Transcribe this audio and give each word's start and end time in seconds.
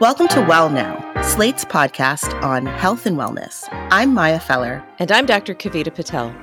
Welcome 0.00 0.28
to 0.28 0.40
Well 0.40 0.70
Now, 0.70 1.12
Slate's 1.20 1.62
podcast 1.62 2.42
on 2.42 2.64
health 2.64 3.04
and 3.04 3.18
wellness. 3.18 3.68
I'm 3.90 4.14
Maya 4.14 4.40
Feller. 4.40 4.82
And 4.98 5.12
I'm 5.12 5.26
Dr. 5.26 5.54
Kavita 5.54 5.94
Patel. 5.94 6.34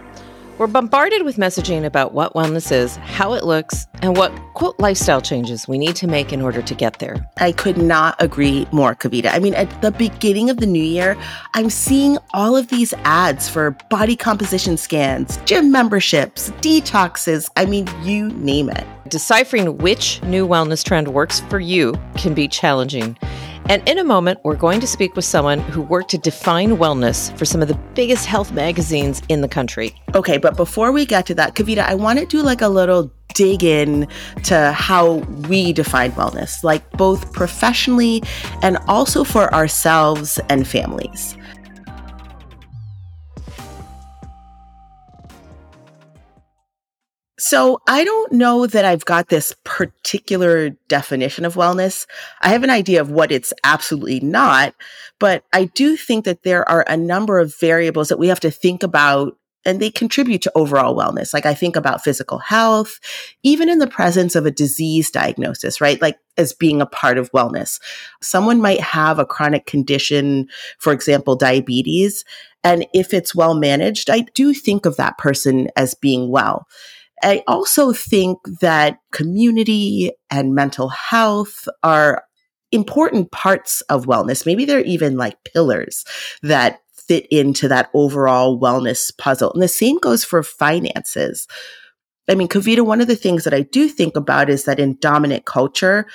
We're 0.59 0.67
bombarded 0.67 1.23
with 1.23 1.37
messaging 1.37 1.83
about 1.83 2.13
what 2.13 2.35
wellness 2.35 2.71
is, 2.71 2.97
how 2.97 3.33
it 3.33 3.43
looks, 3.43 3.87
and 4.03 4.15
what, 4.15 4.31
quote, 4.53 4.79
lifestyle 4.79 5.21
changes 5.21 5.67
we 5.67 5.79
need 5.79 5.95
to 5.95 6.07
make 6.07 6.31
in 6.31 6.39
order 6.39 6.61
to 6.61 6.75
get 6.75 6.99
there. 6.99 7.27
I 7.37 7.51
could 7.51 7.77
not 7.79 8.15
agree 8.19 8.67
more, 8.71 8.93
Kavita. 8.93 9.33
I 9.33 9.39
mean, 9.39 9.55
at 9.55 9.81
the 9.81 9.91
beginning 9.91 10.51
of 10.51 10.57
the 10.57 10.67
new 10.67 10.83
year, 10.83 11.17
I'm 11.55 11.71
seeing 11.71 12.19
all 12.35 12.55
of 12.55 12.67
these 12.67 12.93
ads 13.05 13.49
for 13.49 13.71
body 13.89 14.15
composition 14.15 14.77
scans, 14.77 15.37
gym 15.45 15.71
memberships, 15.71 16.51
detoxes. 16.61 17.49
I 17.55 17.65
mean, 17.65 17.89
you 18.03 18.29
name 18.33 18.69
it. 18.69 18.85
Deciphering 19.09 19.79
which 19.79 20.21
new 20.23 20.47
wellness 20.47 20.83
trend 20.83 21.07
works 21.07 21.39
for 21.49 21.59
you 21.59 21.95
can 22.17 22.35
be 22.35 22.47
challenging. 22.47 23.17
And 23.69 23.87
in 23.87 23.97
a 23.97 24.03
moment, 24.03 24.39
we're 24.45 24.55
going 24.55 24.79
to 24.79 24.87
speak 24.87 25.15
with 25.17 25.25
someone 25.25 25.59
who 25.59 25.81
worked 25.81 26.09
to 26.11 26.17
define 26.17 26.77
wellness 26.77 27.37
for 27.37 27.43
some 27.43 27.61
of 27.61 27.67
the 27.67 27.77
biggest 27.95 28.25
health 28.25 28.53
magazines 28.53 29.21
in 29.27 29.41
the 29.41 29.49
country. 29.49 29.93
Okay, 30.15 30.37
but 30.37 30.55
before 30.55 30.93
we 30.93 31.05
get 31.05 31.25
to 31.25 31.35
that, 31.35 31.53
Kavita, 31.53 31.79
I 31.79 31.93
want 31.95 32.17
to 32.19 32.25
do 32.25 32.41
like 32.41 32.61
a 32.61 32.69
little 32.69 33.11
dig 33.33 33.65
in 33.65 34.07
to 34.43 34.71
how 34.71 35.15
we 35.49 35.73
define 35.73 36.11
wellness, 36.13 36.63
like 36.63 36.89
both 36.91 37.33
professionally 37.33 38.23
and 38.61 38.77
also 38.87 39.25
for 39.25 39.53
ourselves 39.53 40.39
and 40.49 40.65
families. 40.65 41.37
So 47.39 47.81
I 47.87 48.03
don't 48.03 48.33
know 48.33 48.65
that 48.65 48.83
I've 48.83 49.05
got 49.05 49.29
this 49.29 49.53
particular 49.63 50.71
definition 50.87 51.45
of 51.45 51.53
wellness. 51.53 52.07
I 52.41 52.49
have 52.49 52.63
an 52.63 52.71
idea 52.71 52.99
of 52.99 53.11
what 53.11 53.31
it's 53.31 53.53
absolutely 53.63 54.19
not, 54.21 54.73
but 55.19 55.43
I 55.53 55.65
do 55.65 55.95
think 55.95 56.25
that 56.25 56.41
there 56.41 56.67
are 56.67 56.83
a 56.87 56.97
number 56.97 57.39
of 57.39 57.55
variables 57.59 58.09
that 58.09 58.17
we 58.17 58.27
have 58.27 58.39
to 58.39 58.49
think 58.49 58.81
about 58.81 59.37
and 59.65 59.81
they 59.81 59.91
contribute 59.91 60.41
to 60.43 60.51
overall 60.55 60.95
wellness. 60.95 61.33
Like 61.33 61.45
I 61.45 61.53
think 61.53 61.75
about 61.75 62.03
physical 62.03 62.39
health, 62.39 62.99
even 63.43 63.69
in 63.69 63.79
the 63.79 63.87
presence 63.87 64.33
of 64.33 64.45
a 64.45 64.51
disease 64.51 65.11
diagnosis, 65.11 65.81
right? 65.81 66.01
Like 66.01 66.17
as 66.37 66.53
being 66.53 66.81
a 66.81 66.85
part 66.85 67.17
of 67.17 67.31
wellness. 67.33 67.79
Someone 68.21 68.61
might 68.61 68.79
have 68.79 69.19
a 69.19 69.25
chronic 69.25 69.65
condition, 69.65 70.47
for 70.79 70.93
example, 70.93 71.35
diabetes. 71.35 72.23
And 72.63 72.87
if 72.93 73.13
it's 73.13 73.35
well 73.35 73.55
managed, 73.55 74.09
I 74.09 74.21
do 74.33 74.53
think 74.53 74.85
of 74.85 74.95
that 74.95 75.17
person 75.17 75.67
as 75.75 75.93
being 75.93 76.31
well. 76.31 76.65
I 77.23 77.43
also 77.47 77.93
think 77.93 78.37
that 78.61 78.99
community 79.11 80.11
and 80.29 80.53
mental 80.53 80.89
health 80.89 81.67
are 81.83 82.23
important 82.71 83.31
parts 83.31 83.81
of 83.81 84.05
wellness. 84.05 84.45
Maybe 84.45 84.65
they're 84.65 84.81
even 84.81 85.17
like 85.17 85.43
pillars 85.43 86.05
that 86.43 86.81
fit 87.07 87.25
into 87.31 87.67
that 87.69 87.89
overall 87.93 88.59
wellness 88.59 89.15
puzzle. 89.17 89.53
And 89.53 89.63
the 89.63 89.67
same 89.67 89.97
goes 89.99 90.23
for 90.23 90.43
finances. 90.43 91.47
I 92.29 92.35
mean, 92.35 92.49
Kavita, 92.49 92.81
one 92.81 92.99
of 93.01 93.07
the 93.07 93.15
things 93.15 93.45
that 93.45 93.53
I 93.53 93.61
do 93.61 93.87
think 93.87 94.17
about 94.17 94.49
is 94.49 94.65
that 94.65 94.79
in 94.79 94.97
dominant 94.99 95.45
culture, 95.45 96.05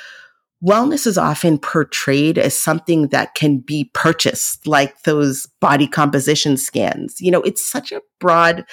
wellness 0.62 1.06
is 1.06 1.19
often 1.19 1.59
portrayed 1.59 2.39
as 2.39 2.59
something 2.59 3.09
that 3.09 3.34
can 3.34 3.59
be 3.59 3.91
purchased, 3.94 4.66
like 4.66 5.03
those 5.03 5.47
body 5.61 5.87
composition 5.87 6.56
scans. 6.56 7.20
You 7.20 7.31
know, 7.31 7.42
it's 7.42 7.66
such 7.66 7.91
a 7.92 8.03
broad 8.20 8.64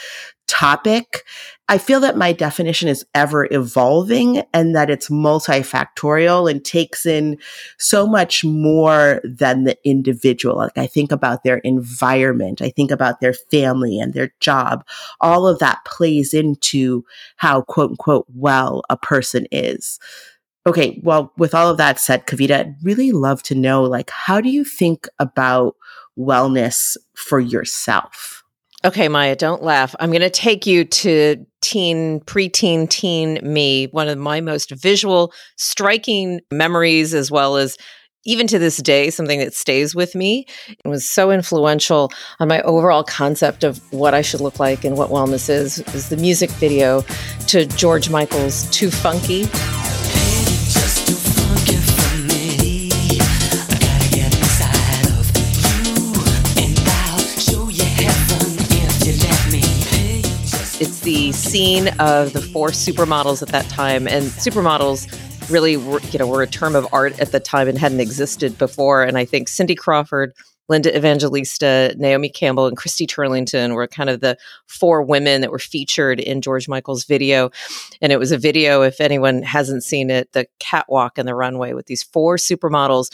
topic. 0.50 1.23
I 1.69 1.78
feel 1.78 2.00
that 2.00 2.17
my 2.17 2.33
definition 2.33 2.89
is 2.89 3.05
ever 3.14 3.47
evolving 3.52 4.42
and 4.55 4.75
that 4.75 4.89
it's 4.89 5.09
multifactorial 5.09 6.50
and 6.50 6.66
takes 6.66 7.05
in 7.05 7.38
so 7.78 8.08
much 8.08 8.44
more 8.44 9.22
than 9.23 9.66
the 9.66 9.77
individual. 9.88 10.58
Like 10.58 10.77
I 10.77 10.87
think 10.87 11.11
about 11.11 11.43
their 11.43 11.60
environment, 11.60 12.61
I 12.61 12.71
think 12.71 12.89
about 12.89 13.21
their 13.21 13.33
family 13.33 13.99
and 13.99 14.15
their 14.15 14.33
job. 14.39 14.83
All 15.21 15.48
of 15.48 15.60
that 15.60 15.86
plays 15.86 16.33
into 16.33 17.05
how 17.37 17.61
quote 17.61 17.92
unquote 17.92 18.26
well 18.33 18.81
a 18.89 18.98
person 18.98 19.45
is. 19.52 19.99
Okay, 20.66 20.99
well, 21.04 21.31
with 21.37 21.54
all 21.54 21.70
of 21.70 21.77
that 21.77 21.99
said, 21.99 22.26
Kavita, 22.26 22.60
I'd 22.60 22.76
really 22.81 23.11
love 23.11 23.43
to 23.43 23.55
know 23.55 23.83
like 23.83 24.10
how 24.10 24.42
do 24.42 24.49
you 24.49 24.64
think 24.64 25.08
about 25.20 25.76
wellness 26.17 26.98
for 27.16 27.39
yourself? 27.39 28.39
Okay, 28.86 29.10
Maya, 29.10 29.36
don't 29.36 29.62
laugh. 29.62 29.94
I'm 30.00 30.10
going 30.10 30.22
to 30.22 30.30
take 30.30 30.66
you 30.66 30.86
to 30.86 31.45
teen, 31.62 32.22
preteen, 32.22 32.90
teen 32.90 33.38
me, 33.44 33.88
one 33.88 34.08
of 34.08 34.17
my 34.17 34.40
most 34.40 34.72
visual, 34.72 35.34
striking 35.58 36.40
memories, 36.50 37.14
as 37.14 37.30
well 37.30 37.58
as 37.58 37.78
even 38.26 38.48
to 38.48 38.60
this 38.60 38.78
day, 38.78 39.10
something 39.10 39.40
that 39.40 39.54
stays 39.54 39.95
with 39.95 40.16
me. 40.16 40.45
It 40.67 40.88
was 40.88 41.06
so 41.06 41.32
influential 41.32 42.12
on 42.40 42.48
my 42.48 42.62
overall 42.62 43.04
concept 43.04 43.66
of 43.66 43.82
what 43.92 44.14
I 44.14 44.22
should 44.22 44.42
look 44.42 44.60
like 44.60 44.86
and 44.86 44.98
what 44.98 45.10
wellness 45.10 45.50
is, 45.50 45.80
is 45.94 46.10
the 46.10 46.17
music 46.17 46.50
video 46.52 47.02
to 47.48 47.66
George 47.66 48.10
Michael's 48.10 48.70
Too 48.70 48.92
Funky. 48.92 49.48
Scene 61.32 61.88
of 62.00 62.34
the 62.34 62.42
four 62.42 62.70
supermodels 62.70 63.42
at 63.42 63.50
that 63.50 63.67
time, 63.70 64.08
and 64.08 64.26
supermodels 64.26 65.08
really 65.50 65.78
were, 65.78 66.00
you 66.12 66.20
know 66.20 66.28
were 66.28 66.42
a 66.42 66.48
term 66.48 66.76
of 66.76 66.88
art 66.94 67.20
at 67.20 67.32
the 67.32 67.40
time 67.40 67.67
and 67.67 67.78
hadn't 67.78 68.00
existed 68.00 68.58
before. 68.58 69.04
And 69.04 69.17
I 69.17 69.26
think 69.26 69.48
Cindy 69.48 69.76
Crawford 69.76 70.34
Linda 70.70 70.95
Evangelista, 70.95 71.95
Naomi 71.98 72.30
Campbell, 72.30 72.67
and 72.67 72.78
Christy 72.78 73.08
Turlington 73.08 73.73
were 73.73 73.88
kind 73.88 74.10
of 74.10 74.22
the 74.22 74.38
four 74.67 75.02
women 75.02 75.42
that 75.42 75.52
were 75.52 75.60
featured 75.60 76.20
in 76.20 76.42
George 76.42 76.70
Michael's 76.70 77.04
video. 77.04 77.50
And 78.02 78.11
it 78.14 78.20
was 78.20 78.32
a 78.32 78.38
video, 78.38 78.84
if 78.84 79.02
anyone 79.02 79.42
hasn't 79.42 79.84
seen 79.84 80.11
it, 80.11 80.32
the 80.32 80.46
catwalk 80.60 81.17
and 81.17 81.28
the 81.28 81.36
runway 81.36 81.73
with 81.73 81.88
these 81.88 82.04
four 82.04 82.38
supermodels. 82.38 83.11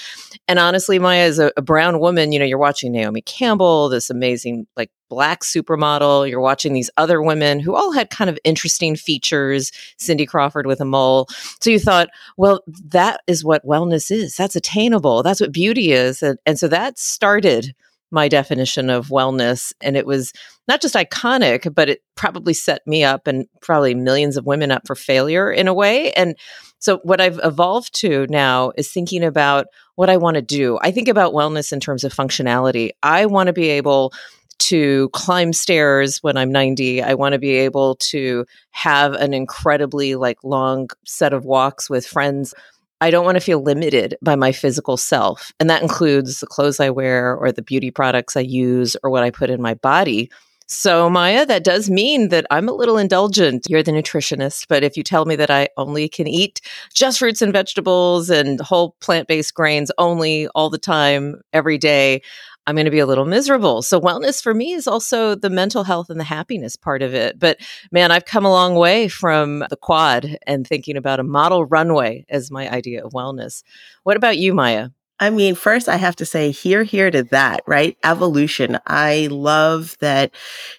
And 0.50 0.60
honestly, 0.60 1.00
Maya, 1.00 1.22
as 1.22 1.40
a, 1.40 1.52
a 1.56 1.62
brown 1.62 2.00
woman, 2.00 2.34
you 2.34 2.40
know, 2.40 2.46
you're 2.46 2.58
watching 2.58 2.92
Naomi 2.92 3.22
Campbell, 3.22 3.90
this 3.90 4.10
amazing, 4.10 4.68
like, 4.76 4.92
black 5.10 5.42
supermodel. 5.42 6.30
You're 6.30 6.40
watching 6.40 6.74
these 6.74 6.90
other 6.98 7.22
women 7.22 7.60
who 7.60 7.76
all 7.76 7.92
had 7.92 8.10
kind 8.10 8.30
of 8.30 8.40
interesting 8.44 8.96
features, 8.96 9.72
Cindy 9.98 10.26
Crawford 10.26 10.68
with 10.68 10.82
a 10.82 10.86
mole. 10.86 11.28
So 11.62 11.70
you 11.70 11.80
thought, 11.80 12.10
well, 12.38 12.62
that 12.68 13.22
is 13.28 13.44
what 13.44 13.66
wellness 13.66 14.12
is. 14.12 14.36
That's 14.36 14.56
attainable. 14.56 15.24
That's 15.24 15.42
what 15.42 15.52
beauty 15.52 15.92
is. 15.92 16.22
And, 16.24 16.38
and 16.46 16.60
so 16.60 16.68
that 16.68 16.98
started 17.00 17.74
my 18.12 18.28
definition 18.28 18.90
of 18.90 19.10
wellness. 19.10 19.74
And 19.82 19.98
it 19.98 20.06
was 20.06 20.32
not 20.68 20.82
just 20.82 20.96
iconic, 20.96 21.74
but 21.74 21.90
it 21.90 22.02
probably 22.16 22.54
set 22.54 22.86
me 22.88 23.04
up 23.04 23.28
and 23.28 23.46
probably 23.62 23.94
millions 23.94 24.38
of 24.38 24.46
women 24.46 24.72
up 24.72 24.88
for 24.88 24.96
failure 24.96 25.52
in 25.52 25.68
a 25.68 25.74
way. 25.74 26.12
And 26.14 26.36
so, 26.80 27.00
what 27.04 27.20
I've 27.20 27.40
evolved 27.44 27.94
to 28.02 28.28
now 28.30 28.72
is 28.78 28.92
thinking 28.92 29.24
about 29.24 29.68
what 29.96 30.10
I 30.10 30.18
want 30.18 30.36
to 30.36 30.42
do. 30.42 30.78
I 30.82 30.92
think 30.92 31.08
about 31.08 31.34
wellness 31.34 31.74
in 31.74 31.80
terms 31.80 32.04
of 32.04 32.14
functionality. 32.14 32.92
I 33.02 33.26
want 33.26 33.48
to 33.48 33.54
be 33.54 33.70
able 33.70 34.14
to 34.60 35.10
climb 35.10 35.54
stairs 35.54 36.20
when 36.22 36.38
I'm 36.38 36.52
90. 36.52 37.02
I 37.04 37.14
want 37.14 37.34
to 37.34 37.40
be 37.40 37.52
able 37.52 37.96
to 37.96 38.46
have 38.72 39.14
an 39.14 39.34
incredibly 39.34 40.16
like 40.16 40.44
long 40.44 40.90
set 41.06 41.34
of 41.34 41.46
walks 41.46 41.90
with 41.90 42.06
friends. 42.06 42.54
I 43.02 43.12
don't 43.12 43.26
want 43.26 43.36
to 43.36 43.42
feel 43.42 43.62
limited 43.62 44.18
by 44.22 44.36
my 44.36 44.52
physical 44.52 44.98
self. 44.98 45.52
And 45.60 45.70
that 45.70 45.82
includes 45.82 46.40
the 46.40 46.48
clothes 46.48 46.80
I 46.80 46.90
wear 46.90 47.36
or 47.36 47.52
the 47.52 47.62
beauty 47.62 47.92
products 47.92 48.38
I 48.38 48.42
use 48.42 48.96
or 49.04 49.10
what 49.10 49.24
I 49.24 49.32
put 49.32 49.50
in 49.50 49.62
my 49.62 49.74
body. 49.76 50.30
So, 50.68 51.12
Maya, 51.12 51.46
that 51.46 51.64
does 51.64 51.92
mean 51.92 52.30
that 52.30 52.48
I'm 52.50 52.68
a 52.68 52.74
little 52.74 52.98
indulgent. 52.98 53.68
You're 53.70 53.84
the 53.84 53.92
nutritionist, 53.92 54.66
but 54.68 54.84
if 54.84 54.98
you 54.98 55.04
tell 55.04 55.26
me 55.26 55.36
that 55.36 55.52
I 55.52 55.68
only 55.78 56.10
can 56.10 56.28
eat 56.28 56.60
just 56.92 57.20
fruits 57.20 57.44
and 57.44 57.54
vegetables 57.54 58.32
and 58.32 58.60
whole 58.60 58.96
plant 59.00 59.28
based 59.28 59.54
grains 59.54 59.92
only 60.00 60.48
all 60.56 60.72
the 60.72 60.80
time, 60.80 61.40
every 61.54 61.78
day, 61.78 62.24
I'm 62.68 62.76
going 62.76 62.86
to 62.86 62.92
be 62.92 63.00
a 63.00 63.06
little 63.06 63.26
miserable. 63.26 63.82
So, 63.82 64.00
wellness 64.00 64.42
for 64.42 64.54
me 64.54 64.74
is 64.74 64.88
also 64.88 65.36
the 65.36 65.50
mental 65.50 65.84
health 65.84 66.10
and 66.10 66.20
the 66.20 66.26
happiness 66.26 66.76
part 66.76 67.02
of 67.02 67.14
it. 67.14 67.38
But 67.40 67.60
man, 67.92 68.12
I've 68.12 68.26
come 68.26 68.46
a 68.46 68.52
long 68.52 68.76
way 68.76 69.08
from 69.08 69.66
the 69.70 69.78
quad 69.78 70.38
and 70.48 70.66
thinking 70.66 70.98
about 70.98 71.20
a 71.20 71.24
model 71.24 71.66
runway 71.66 72.26
as 72.30 72.52
my 72.52 72.70
idea 72.70 73.06
of 73.06 73.14
wellness. 73.14 73.64
What 74.04 74.18
about 74.18 74.38
you, 74.38 74.54
Maya? 74.54 74.90
I 75.18 75.30
mean, 75.30 75.56
first 75.56 75.88
I 75.88 75.96
have 75.96 76.18
to 76.18 76.26
say 76.26 76.52
here, 76.52 76.84
here 76.84 77.10
to 77.10 77.24
that, 77.24 77.62
right? 77.66 77.98
Evolution. 78.04 78.78
I 78.86 79.30
love 79.32 79.96
that 80.02 80.32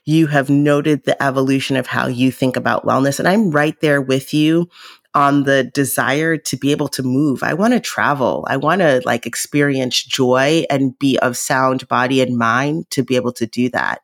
you 0.05 0.27
have 0.27 0.51
noted 0.51 1.05
the 1.05 1.21
evolution 1.23 1.77
of 1.77 1.87
how 1.87 2.07
you 2.07 2.31
think 2.31 2.57
about 2.57 2.85
wellness. 2.85 3.19
And 3.19 3.27
I'm 3.27 3.51
right 3.51 3.81
there 3.81 4.03
with 4.03 4.35
you 4.35 4.69
on 5.17 5.45
the 5.45 5.65
desire 5.65 6.37
to 6.37 6.59
be 6.59 6.71
able 6.73 6.89
to 6.89 7.03
move. 7.03 7.43
I 7.43 7.55
want 7.55 7.73
to 7.73 7.81
travel. 7.81 8.45
I 8.49 8.59
want 8.59 8.83
to 8.83 9.01
like 9.07 9.27
experience 9.27 10.05
joy 10.05 10.65
and 10.69 10.97
be 10.99 11.19
of 11.21 11.39
sound 11.39 11.89
body 11.89 12.21
and 12.21 12.37
mind 12.37 12.91
to 12.91 13.03
be 13.03 13.17
able 13.17 13.33
to 13.33 13.47
do 13.47 13.71
that. 13.71 14.03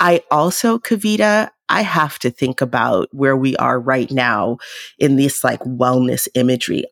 I 0.00 0.24
also, 0.30 0.78
Kavita, 0.80 1.50
I 1.68 1.82
have 1.82 2.18
to 2.18 2.30
think 2.30 2.60
about 2.60 3.08
where 3.12 3.36
we 3.36 3.56
are 3.56 3.78
right 3.78 4.10
now 4.10 4.58
in 4.98 5.14
this 5.14 5.44
like 5.44 5.60
wellness 5.60 6.26
imagery. 6.34 6.84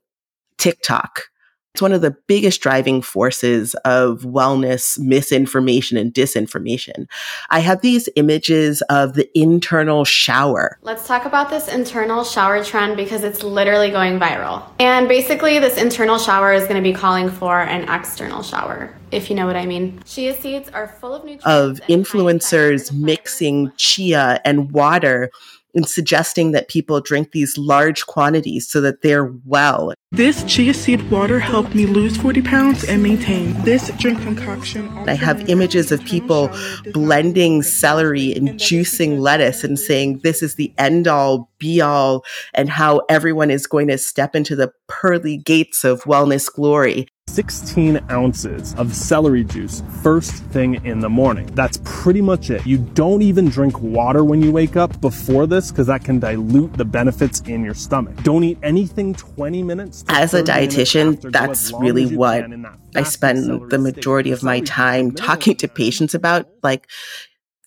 TikTok. 0.57 1.25
It's 1.75 1.83
one 1.83 1.91
of 1.91 2.03
the 2.03 2.13
biggest 2.29 2.61
driving 2.61 3.03
forces 3.03 3.75
of 3.85 4.21
wellness 4.21 4.97
misinformation 4.97 5.97
and 5.97 6.15
disinformation. 6.15 7.09
I 7.51 7.59
have 7.59 7.81
these 7.81 8.09
images 8.15 8.81
of 8.83 9.15
the 9.15 9.29
internal 9.37 10.05
shower. 10.05 10.79
Let's 10.83 11.09
talk 11.09 11.25
about 11.25 11.51
this 11.51 11.67
internal 11.67 12.23
shower 12.23 12.63
trend 12.63 12.97
because 12.97 13.25
it's 13.25 13.43
literally 13.43 13.91
going 13.91 14.21
viral. 14.21 14.63
And 14.79 15.09
basically, 15.09 15.59
this 15.59 15.77
internal 15.77 16.17
shower 16.17 16.53
is 16.53 16.63
going 16.63 16.77
to 16.77 16.89
be 16.89 16.95
calling 16.95 17.29
for 17.29 17.63
an 17.63 17.89
external 17.89 18.45
shower, 18.45 18.97
if 19.11 19.29
you 19.29 19.35
know 19.35 19.47
what 19.47 19.57
I 19.57 19.67
mean. 19.67 20.01
Chia 20.05 20.41
seeds 20.41 20.69
are 20.69 20.87
full 20.87 21.13
of 21.13 21.25
nutrients. 21.25 21.45
Of 21.45 21.81
influencers 21.89 22.93
mixing 22.93 23.73
chia 23.77 24.41
and 24.45 24.71
water 24.71 25.33
and 25.75 25.89
suggesting 25.89 26.53
that 26.53 26.69
people 26.69 27.01
drink 27.01 27.33
these 27.33 27.59
large 27.59 28.07
quantities 28.07 28.69
so 28.69 28.81
that 28.81 29.03
they're 29.03 29.33
well. 29.45 29.93
This 30.13 30.45
chia 30.45 30.75
seed 30.75 31.11
water 31.11 31.41
helped 31.41 31.75
me 31.75 31.87
lose 31.87 32.17
40 32.17 32.43
pounds 32.43 32.85
and 32.85 33.03
maintain 33.03 33.53
this 33.65 33.91
drink 33.99 34.23
concoction. 34.23 34.89
I 35.09 35.15
have 35.15 35.49
images 35.49 35.91
of 35.91 36.05
people 36.05 36.51
blending 36.93 37.63
celery 37.63 38.33
and 38.33 38.51
juicing 38.51 39.19
lettuce 39.19 39.65
and 39.65 39.79
saying 39.79 40.21
this 40.23 40.43
is 40.43 40.55
the 40.55 40.73
end 40.79 41.09
all 41.09 41.51
be 41.59 41.81
all 41.81 42.25
and 42.53 42.69
how 42.69 43.03
everyone 43.09 43.51
is 43.51 43.67
going 43.67 43.89
to 43.89 43.99
step 43.99 44.37
into 44.37 44.55
the 44.55 44.73
pearly 44.87 45.37
gates 45.39 45.83
of 45.83 46.05
wellness 46.05 46.53
glory. 46.53 47.09
16 47.35 48.01
ounces 48.13 48.77
of 48.77 48.95
celery 48.95 49.43
juice 49.43 49.83
first 50.05 50.33
thing 50.33 50.75
in 50.87 51.01
the 51.01 51.09
morning. 51.09 51.47
That's 51.47 51.81
pretty 51.83 52.21
much 52.21 52.49
it. 52.49 52.65
You 52.65 52.79
don't 52.79 53.23
even 53.23 53.49
drink 53.49 53.81
water 53.81 54.23
when 54.23 54.41
you 54.41 54.53
wake 54.53 54.77
up 54.77 55.01
before 55.01 55.49
this 55.49 55.73
because 55.73 55.89
that 55.89 56.05
can 56.05 56.21
dilute 56.21 56.75
the 56.75 56.85
benefits 56.85 57.41
in 57.41 57.65
your 57.65 57.75
stomach. 57.75 58.15
Don't 58.23 58.45
eat 58.45 58.59
anything 58.63 59.15
20 59.15 59.65
minutes. 59.65 60.05
As 60.07 60.33
a 60.33 60.45
dietitian, 60.45 61.33
that's 61.33 61.73
really 61.73 62.15
what 62.15 62.47
I 62.95 63.03
spend 63.03 63.69
the 63.69 63.81
majority 63.81 64.31
of 64.31 64.45
my 64.45 64.61
time 64.61 65.11
talking 65.11 65.57
to 65.57 65.67
patients 65.67 66.15
about. 66.15 66.47
Like 66.63 66.89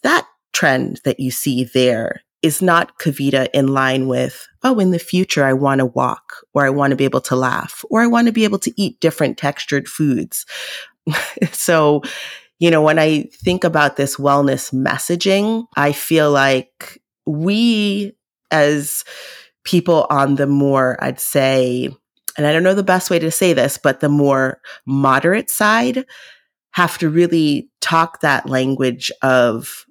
that 0.01 0.25
trend 0.53 1.01
that 1.03 1.19
you 1.19 1.29
see 1.29 1.65
there 1.65 2.21
is 2.41 2.61
not 2.61 2.99
Kavita 2.99 3.47
in 3.53 3.67
line 3.67 4.07
with, 4.07 4.47
oh, 4.63 4.79
in 4.79 4.91
the 4.91 4.99
future, 4.99 5.43
I 5.43 5.53
want 5.53 5.79
to 5.79 5.85
walk 5.85 6.45
or 6.53 6.65
I 6.65 6.69
want 6.69 6.91
to 6.91 6.97
be 6.97 7.05
able 7.05 7.21
to 7.21 7.35
laugh 7.35 7.83
or 7.89 8.01
I 8.01 8.07
want 8.07 8.27
to 8.27 8.33
be 8.33 8.43
able 8.43 8.59
to 8.59 8.81
eat 8.81 8.99
different 8.99 9.37
textured 9.37 9.87
foods. 9.87 10.45
so, 11.51 12.01
you 12.59 12.71
know, 12.71 12.81
when 12.81 12.99
I 12.99 13.23
think 13.33 13.63
about 13.63 13.95
this 13.95 14.17
wellness 14.17 14.73
messaging, 14.73 15.65
I 15.75 15.91
feel 15.91 16.31
like 16.31 17.01
we 17.25 18.13
as 18.51 19.03
people 19.63 20.07
on 20.09 20.35
the 20.35 20.47
more, 20.47 20.97
I'd 21.03 21.19
say, 21.19 21.89
and 22.37 22.45
I 22.45 22.53
don't 22.53 22.63
know 22.63 22.73
the 22.73 22.83
best 22.83 23.09
way 23.09 23.19
to 23.19 23.31
say 23.31 23.53
this, 23.53 23.77
but 23.77 23.99
the 23.99 24.09
more 24.09 24.61
moderate 24.85 25.49
side 25.49 26.05
have 26.71 26.97
to 26.99 27.09
really 27.09 27.69
talk 27.81 28.21
that 28.21 28.47
language 28.47 29.11
of 29.21 29.86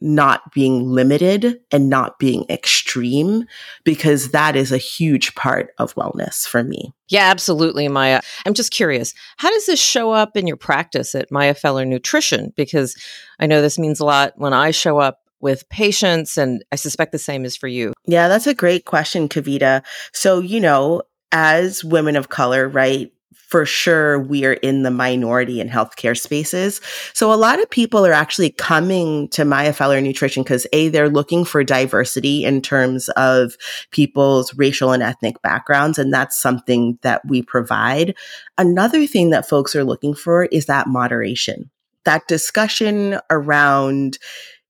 not 0.00 0.52
being 0.52 0.88
limited 0.88 1.60
and 1.72 1.88
not 1.88 2.18
being 2.18 2.44
extreme 2.48 3.44
because 3.84 4.30
that 4.30 4.54
is 4.56 4.70
a 4.70 4.78
huge 4.78 5.34
part 5.34 5.70
of 5.78 5.94
wellness 5.94 6.46
for 6.46 6.62
me. 6.62 6.92
Yeah, 7.08 7.30
absolutely, 7.30 7.88
Maya. 7.88 8.20
I'm 8.46 8.54
just 8.54 8.70
curious, 8.70 9.14
how 9.38 9.50
does 9.50 9.66
this 9.66 9.80
show 9.80 10.12
up 10.12 10.36
in 10.36 10.46
your 10.46 10.56
practice 10.56 11.14
at 11.14 11.32
Maya 11.32 11.54
Feller 11.54 11.84
Nutrition? 11.84 12.52
Because 12.56 12.94
I 13.40 13.46
know 13.46 13.60
this 13.60 13.78
means 13.78 14.00
a 14.00 14.04
lot 14.04 14.34
when 14.36 14.52
I 14.52 14.70
show 14.70 14.98
up 14.98 15.20
with 15.40 15.68
patients, 15.68 16.36
and 16.36 16.64
I 16.72 16.76
suspect 16.76 17.12
the 17.12 17.18
same 17.18 17.44
is 17.44 17.56
for 17.56 17.68
you. 17.68 17.92
Yeah, 18.06 18.26
that's 18.26 18.48
a 18.48 18.54
great 18.54 18.84
question, 18.84 19.28
Kavita. 19.28 19.84
So, 20.12 20.40
you 20.40 20.58
know, 20.60 21.02
as 21.30 21.84
women 21.84 22.16
of 22.16 22.28
color, 22.28 22.68
right? 22.68 23.12
For 23.48 23.64
sure 23.64 24.18
we 24.18 24.44
are 24.44 24.52
in 24.54 24.82
the 24.82 24.90
minority 24.90 25.58
in 25.60 25.68
healthcare 25.68 26.18
spaces. 26.18 26.82
So 27.14 27.32
a 27.32 27.34
lot 27.34 27.60
of 27.60 27.70
people 27.70 28.04
are 28.04 28.12
actually 28.12 28.50
coming 28.50 29.28
to 29.28 29.44
Maya 29.44 29.72
Feller 29.72 30.02
Nutrition 30.02 30.42
because 30.42 30.66
A, 30.74 30.88
they're 30.88 31.08
looking 31.08 31.46
for 31.46 31.64
diversity 31.64 32.44
in 32.44 32.60
terms 32.60 33.08
of 33.10 33.56
people's 33.90 34.52
racial 34.54 34.92
and 34.92 35.02
ethnic 35.02 35.40
backgrounds. 35.40 35.98
And 35.98 36.12
that's 36.12 36.38
something 36.38 36.98
that 37.00 37.22
we 37.26 37.40
provide. 37.42 38.14
Another 38.58 39.06
thing 39.06 39.30
that 39.30 39.48
folks 39.48 39.74
are 39.74 39.84
looking 39.84 40.14
for 40.14 40.44
is 40.44 40.66
that 40.66 40.86
moderation, 40.86 41.70
that 42.04 42.28
discussion 42.28 43.18
around 43.30 44.18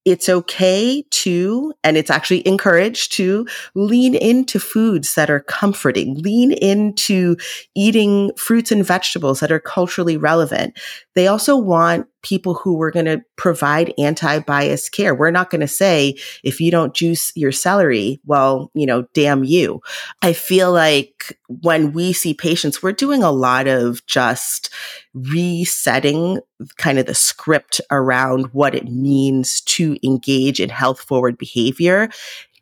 it's 0.09 0.29
okay 0.29 1.05
to, 1.11 1.75
and 1.85 1.97
it's 1.99 2.11
actually 2.11 2.47
encouraged 2.47 3.13
to 3.13 3.47
lean 3.75 4.15
into 4.15 4.59
foods 4.59 5.15
that 5.15 5.29
are 5.29 5.41
comforting, 5.41 6.15
lean 6.23 6.53
into 6.53 7.37
eating 7.75 8.33
fruits 8.37 8.73
and 8.73 8.87
vegetables 8.87 9.41
that 9.41 9.53
are 9.53 9.61
culturally 9.61 10.17
relevant. 10.17 10.79
They 11.15 11.27
also 11.27 11.57
want 11.57 12.07
people 12.23 12.55
who 12.55 12.75
were 12.75 12.91
going 12.91 13.07
to 13.07 13.23
provide 13.37 13.95
anti-bias 13.99 14.89
care. 14.89 15.15
We're 15.15 15.31
not 15.31 15.51
going 15.51 15.61
to 15.61 15.69
say, 15.69 16.17
if 16.43 16.61
you 16.61 16.71
don't 16.71 16.95
juice 16.95 17.33
your 17.37 17.53
celery, 17.53 18.21
well, 18.25 18.71
you 18.75 18.87
know, 18.87 19.07
damn 19.15 19.45
you. 19.45 19.81
I 20.23 20.33
feel 20.33 20.73
like 20.73 21.39
when 21.49 21.93
we 21.93 22.13
see 22.13 22.35
patients, 22.35 22.83
we're 22.83 22.93
doing 22.93 23.23
a 23.23 23.31
lot 23.31 23.69
of 23.69 24.05
just 24.07 24.71
resetting 25.15 26.41
kind 26.77 26.99
of 26.99 27.07
the 27.07 27.15
script 27.15 27.81
around 27.91 28.47
what 28.53 28.75
it 28.75 28.87
means 28.87 29.61
to 29.63 29.97
engage 30.05 30.61
in 30.61 30.71
health 30.71 31.01
forward 31.01 31.39
behavior 31.39 32.09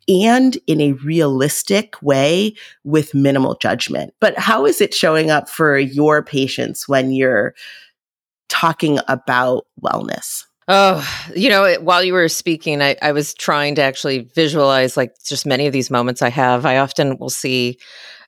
and 0.07 0.57
in 0.67 0.79
a 0.79 0.93
realistic 0.93 2.01
way 2.01 2.53
with 2.85 3.13
minimal 3.13 3.55
judgment. 3.55 4.13
But 4.21 4.37
how 4.37 4.65
is 4.65 4.79
it 4.79 4.93
showing 4.93 5.29
up 5.29 5.49
for 5.49 5.77
your 5.77 6.23
patients 6.23 6.87
when 6.87 7.11
you're 7.11 7.53
talking 8.49 8.99
about 9.07 9.65
wellness? 9.81 10.43
Oh, 10.67 11.07
you 11.33 11.49
know, 11.49 11.75
while 11.75 12.03
you 12.03 12.13
were 12.13 12.27
speaking, 12.27 12.81
I, 12.81 12.97
I 13.01 13.13
was 13.13 13.33
trying 13.33 13.75
to 13.75 13.81
actually 13.81 14.29
visualize 14.35 14.97
like 14.97 15.13
just 15.23 15.45
many 15.45 15.65
of 15.65 15.73
these 15.73 15.89
moments 15.89 16.21
I 16.21 16.29
have. 16.29 16.65
I 16.65 16.77
often 16.77 17.17
will 17.17 17.29
see, 17.29 17.77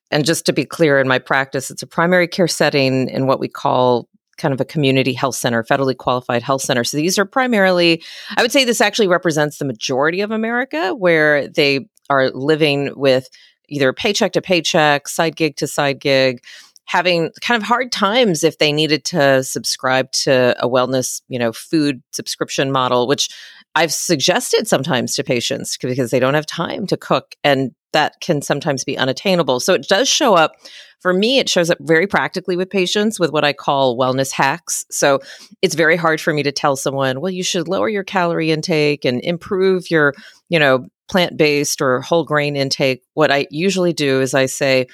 and 0.10 0.24
just 0.24 0.46
to 0.46 0.54
be 0.54 0.64
clear 0.64 1.00
in 1.00 1.08
my 1.08 1.20
practice, 1.20 1.70
it's 1.70 1.84
a 1.84 1.88
primary 1.88 2.30
care 2.30 2.48
setting 2.48 3.10
in 3.10 3.28
what 3.28 3.42
we 3.42 3.50
call 3.50 4.08
kind 4.38 4.54
of 4.54 4.62
a 4.62 4.66
community 4.66 5.12
health 5.12 5.36
center, 5.36 5.64
federally 5.64 5.98
qualified 5.98 6.42
health 6.42 6.62
center. 6.62 6.86
So 6.86 6.96
these 6.96 7.20
are 7.20 7.26
primarily, 7.26 8.02
I 8.38 8.42
would 8.42 8.54
say 8.54 8.64
this 8.64 8.80
actually 8.80 9.10
represents 9.10 9.58
the 9.58 9.66
majority 9.66 10.22
of 10.22 10.32
America 10.32 10.96
where 10.96 11.50
they 11.50 11.88
are 12.10 12.30
living 12.30 12.94
with 12.96 13.30
either 13.68 13.94
paycheck 13.94 14.32
to 14.32 14.42
paycheck, 14.42 15.08
side 15.08 15.36
gig 15.36 15.58
to 15.58 15.68
side 15.68 16.00
gig 16.00 16.42
having 16.90 17.30
kind 17.42 17.62
of 17.62 17.68
hard 17.68 17.92
times 17.92 18.44
if 18.44 18.58
they 18.58 18.72
needed 18.72 19.06
to 19.06 19.44
subscribe 19.44 20.12
to 20.12 20.56
a 20.60 20.68
wellness, 20.68 21.22
you 21.28 21.38
know, 21.38 21.54
food 21.54 22.02
subscription 22.12 22.72
model, 22.72 23.08
which 23.08 23.30
I've 23.76 23.94
suggested 23.94 24.68
sometimes 24.68 25.14
to 25.14 25.24
patients 25.24 25.78
because 25.78 26.10
they 26.10 26.20
don't 26.20 26.34
have 26.34 26.48
time 26.48 26.88
to 26.88 26.98
cook 26.98 27.36
and 27.44 27.76
that 27.94 28.20
can 28.22 28.42
sometimes 28.42 28.84
be 28.84 28.98
unattainable. 28.98 29.60
So 29.60 29.76
it 29.76 29.88
does 29.88 30.10
show 30.10 30.34
up 30.34 30.54
for 31.00 31.14
me, 31.14 31.38
it 31.38 31.48
shows 31.48 31.70
up 31.70 31.78
very 31.80 32.08
practically 32.08 32.58
with 32.58 32.72
patients 32.72 33.20
with 33.20 33.32
what 33.32 33.46
I 33.46 33.54
call 33.54 33.96
wellness 33.96 34.32
hacks. 34.32 34.84
So 34.90 35.20
it's 35.62 35.76
very 35.76 35.96
hard 35.96 36.20
for 36.20 36.34
me 36.34 36.42
to 36.42 36.52
tell 36.52 36.76
someone, 36.76 37.22
well, 37.22 37.32
you 37.32 37.44
should 37.44 37.68
lower 37.68 37.88
your 37.88 38.04
calorie 38.04 38.50
intake 38.50 39.06
and 39.06 39.22
improve 39.22 39.92
your, 39.92 40.16
you 40.50 40.58
know, 40.58 40.88
plant 41.08 41.38
based 41.38 41.82
or 41.82 42.02
whole 42.02 42.24
grain 42.24 42.56
intake. 42.56 43.04
What 43.14 43.32
I 43.32 43.46
usually 43.52 43.94
do 43.94 44.22
is 44.22 44.34
I 44.34 44.48
say, 44.48 44.88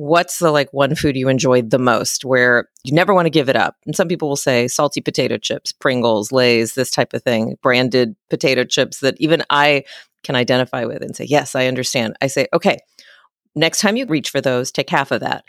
what's 0.00 0.38
the 0.38 0.50
like 0.50 0.72
one 0.72 0.94
food 0.94 1.14
you 1.14 1.28
enjoyed 1.28 1.68
the 1.68 1.78
most 1.78 2.24
where 2.24 2.66
you 2.84 2.94
never 2.94 3.12
want 3.12 3.26
to 3.26 3.30
give 3.30 3.50
it 3.50 3.56
up? 3.56 3.76
And 3.84 3.94
some 3.94 4.08
people 4.08 4.30
will 4.30 4.36
say 4.36 4.66
salty 4.66 5.02
potato 5.02 5.36
chips, 5.36 5.72
Pringles, 5.72 6.32
Lay's, 6.32 6.72
this 6.72 6.90
type 6.90 7.12
of 7.12 7.22
thing, 7.22 7.58
branded 7.62 8.16
potato 8.30 8.64
chips 8.64 9.00
that 9.00 9.14
even 9.18 9.42
I 9.50 9.84
can 10.22 10.36
identify 10.36 10.86
with 10.86 11.02
and 11.02 11.14
say, 11.14 11.24
yes, 11.24 11.54
I 11.54 11.66
understand. 11.66 12.16
I 12.22 12.28
say, 12.28 12.46
okay, 12.54 12.78
next 13.54 13.80
time 13.80 13.96
you 13.96 14.06
reach 14.06 14.30
for 14.30 14.40
those, 14.40 14.70
take 14.70 14.90
half 14.90 15.10
of 15.10 15.20
that. 15.20 15.44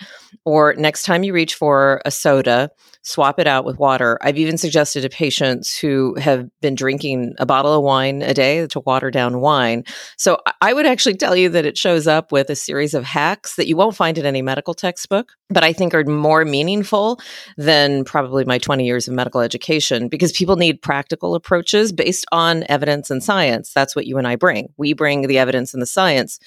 Or 0.46 0.74
next 0.76 1.04
time 1.04 1.24
you 1.24 1.34
reach 1.34 1.56
for 1.56 2.02
a 2.06 2.12
soda, 2.12 2.72
swap 3.04 3.40
it 3.40 3.48
out 3.48 3.66
with 3.66 3.78
water. 3.80 4.18
I've 4.22 4.38
even 4.38 4.58
suggested 4.58 5.02
to 5.02 5.10
patients 5.10 5.78
who 5.78 6.16
have 6.16 6.48
been 6.62 6.76
drinking 6.76 7.34
a 7.40 7.46
bottle 7.46 7.74
of 7.74 7.84
wine 7.84 8.22
a 8.22 8.34
day 8.34 8.68
to 8.68 8.80
water 8.82 9.10
down 9.10 9.40
wine. 9.40 9.84
So 10.18 10.38
I 10.62 10.74
would 10.74 10.86
actually 10.86 11.16
tell 11.16 11.36
you 11.36 11.50
that 11.50 11.66
it 11.66 11.78
shows 11.78 12.08
up 12.08 12.32
with 12.32 12.50
a 12.50 12.56
series 12.56 12.94
of 12.94 13.04
hacks 13.04 13.56
that 13.56 13.68
you 13.68 13.76
won't 13.76 13.96
find 13.96 14.18
in 14.18 14.26
any 14.26 14.42
medical 14.42 14.74
textbook, 14.74 15.34
but 15.50 15.64
I 15.64 15.74
think 15.74 15.94
are 15.94 16.04
more 16.04 16.46
meaningful 16.46 17.20
than 17.58 18.04
probably 18.04 18.46
my 18.46 18.58
20 18.58 18.86
years 18.86 19.08
of 19.08 19.14
medical 19.14 19.42
education 19.42 20.08
because 20.08 20.32
people 20.32 20.56
need 20.56 20.82
practical 20.82 21.36
approaches 21.36 21.92
based 21.92 22.26
on 22.32 22.64
evidence 22.70 23.10
and 23.10 23.24
science. 23.24 23.72
That's 23.74 23.96
what 23.96 24.06
you 24.06 24.18
and 24.18 24.28
I 24.28 24.36
bring. 24.36 24.74
We 24.78 24.94
bring 24.94 25.28
the 25.28 25.40
evidence 25.40 25.74
and 25.74 25.82
the 25.82 25.88
science, 25.88 26.40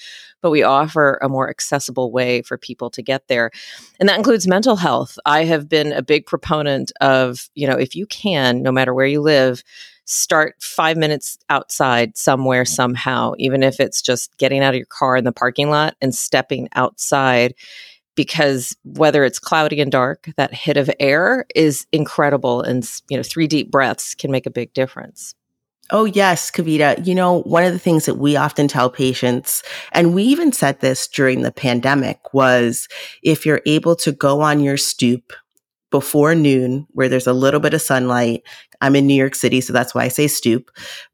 but 0.45 0.51
we 0.51 0.61
offer 0.61 1.17
a 1.23 1.27
more 1.27 1.49
accessible 1.49 2.11
way 2.11 2.43
for 2.43 2.55
people 2.55 2.91
to 2.91 3.01
get 3.01 3.27
there. 3.29 3.49
And 3.99 4.07
that 4.07 4.19
includes 4.19 4.47
mental 4.47 4.75
health. 4.75 5.17
I 5.25 5.43
have 5.45 5.67
been 5.67 5.91
a 5.91 6.03
big 6.03 6.27
proponent 6.27 6.91
of, 7.01 7.49
you 7.55 7.65
know, 7.65 7.75
if 7.75 7.95
you 7.95 8.05
can, 8.05 8.61
no 8.61 8.71
matter 8.71 8.93
where 8.93 9.07
you 9.07 9.21
live, 9.21 9.63
start 10.03 10.53
five 10.61 10.97
minutes 10.97 11.39
outside 11.49 12.15
somewhere, 12.15 12.63
somehow, 12.63 13.33
even 13.39 13.63
if 13.63 13.79
it's 13.79 14.03
just 14.03 14.37
getting 14.37 14.61
out 14.61 14.75
of 14.75 14.77
your 14.77 14.85
car 14.85 15.17
in 15.17 15.23
the 15.23 15.31
parking 15.31 15.71
lot 15.71 15.95
and 15.99 16.13
stepping 16.13 16.69
outside 16.75 17.55
because 18.13 18.77
whether 18.83 19.23
it's 19.23 19.39
cloudy 19.39 19.81
and 19.81 19.91
dark, 19.91 20.29
that 20.37 20.53
hit 20.53 20.77
of 20.77 20.91
air 20.99 21.47
is 21.55 21.87
incredible. 21.91 22.61
And, 22.61 22.87
you 23.09 23.17
know, 23.17 23.23
three 23.23 23.47
deep 23.47 23.71
breaths 23.71 24.13
can 24.13 24.29
make 24.29 24.45
a 24.45 24.51
big 24.51 24.71
difference. 24.73 25.33
Oh, 25.91 26.05
yes, 26.05 26.49
Kavita. 26.49 27.05
You 27.05 27.13
know, 27.13 27.41
one 27.43 27.63
of 27.63 27.71
the 27.71 27.79
things 27.79 28.05
that 28.05 28.15
we 28.15 28.35
often 28.35 28.67
tell 28.67 28.89
patients, 28.89 29.61
and 29.91 30.15
we 30.15 30.23
even 30.23 30.51
said 30.51 30.79
this 30.79 31.07
during 31.07 31.41
the 31.41 31.51
pandemic, 31.51 32.33
was 32.33 32.87
if 33.21 33.45
you're 33.45 33.61
able 33.65 33.95
to 33.97 34.11
go 34.11 34.41
on 34.41 34.59
your 34.59 34.77
stoop 34.77 35.31
before 35.91 36.33
noon 36.33 36.87
where 36.91 37.07
there's 37.07 37.27
a 37.27 37.33
little 37.33 37.59
bit 37.59 37.75
of 37.75 37.81
sunlight, 37.81 38.41
I'm 38.81 38.95
in 38.95 39.05
New 39.05 39.13
York 39.13 39.35
City, 39.35 39.61
so 39.61 39.73
that's 39.73 39.93
why 39.93 40.03
I 40.03 40.07
say 40.07 40.27
stoop, 40.27 40.71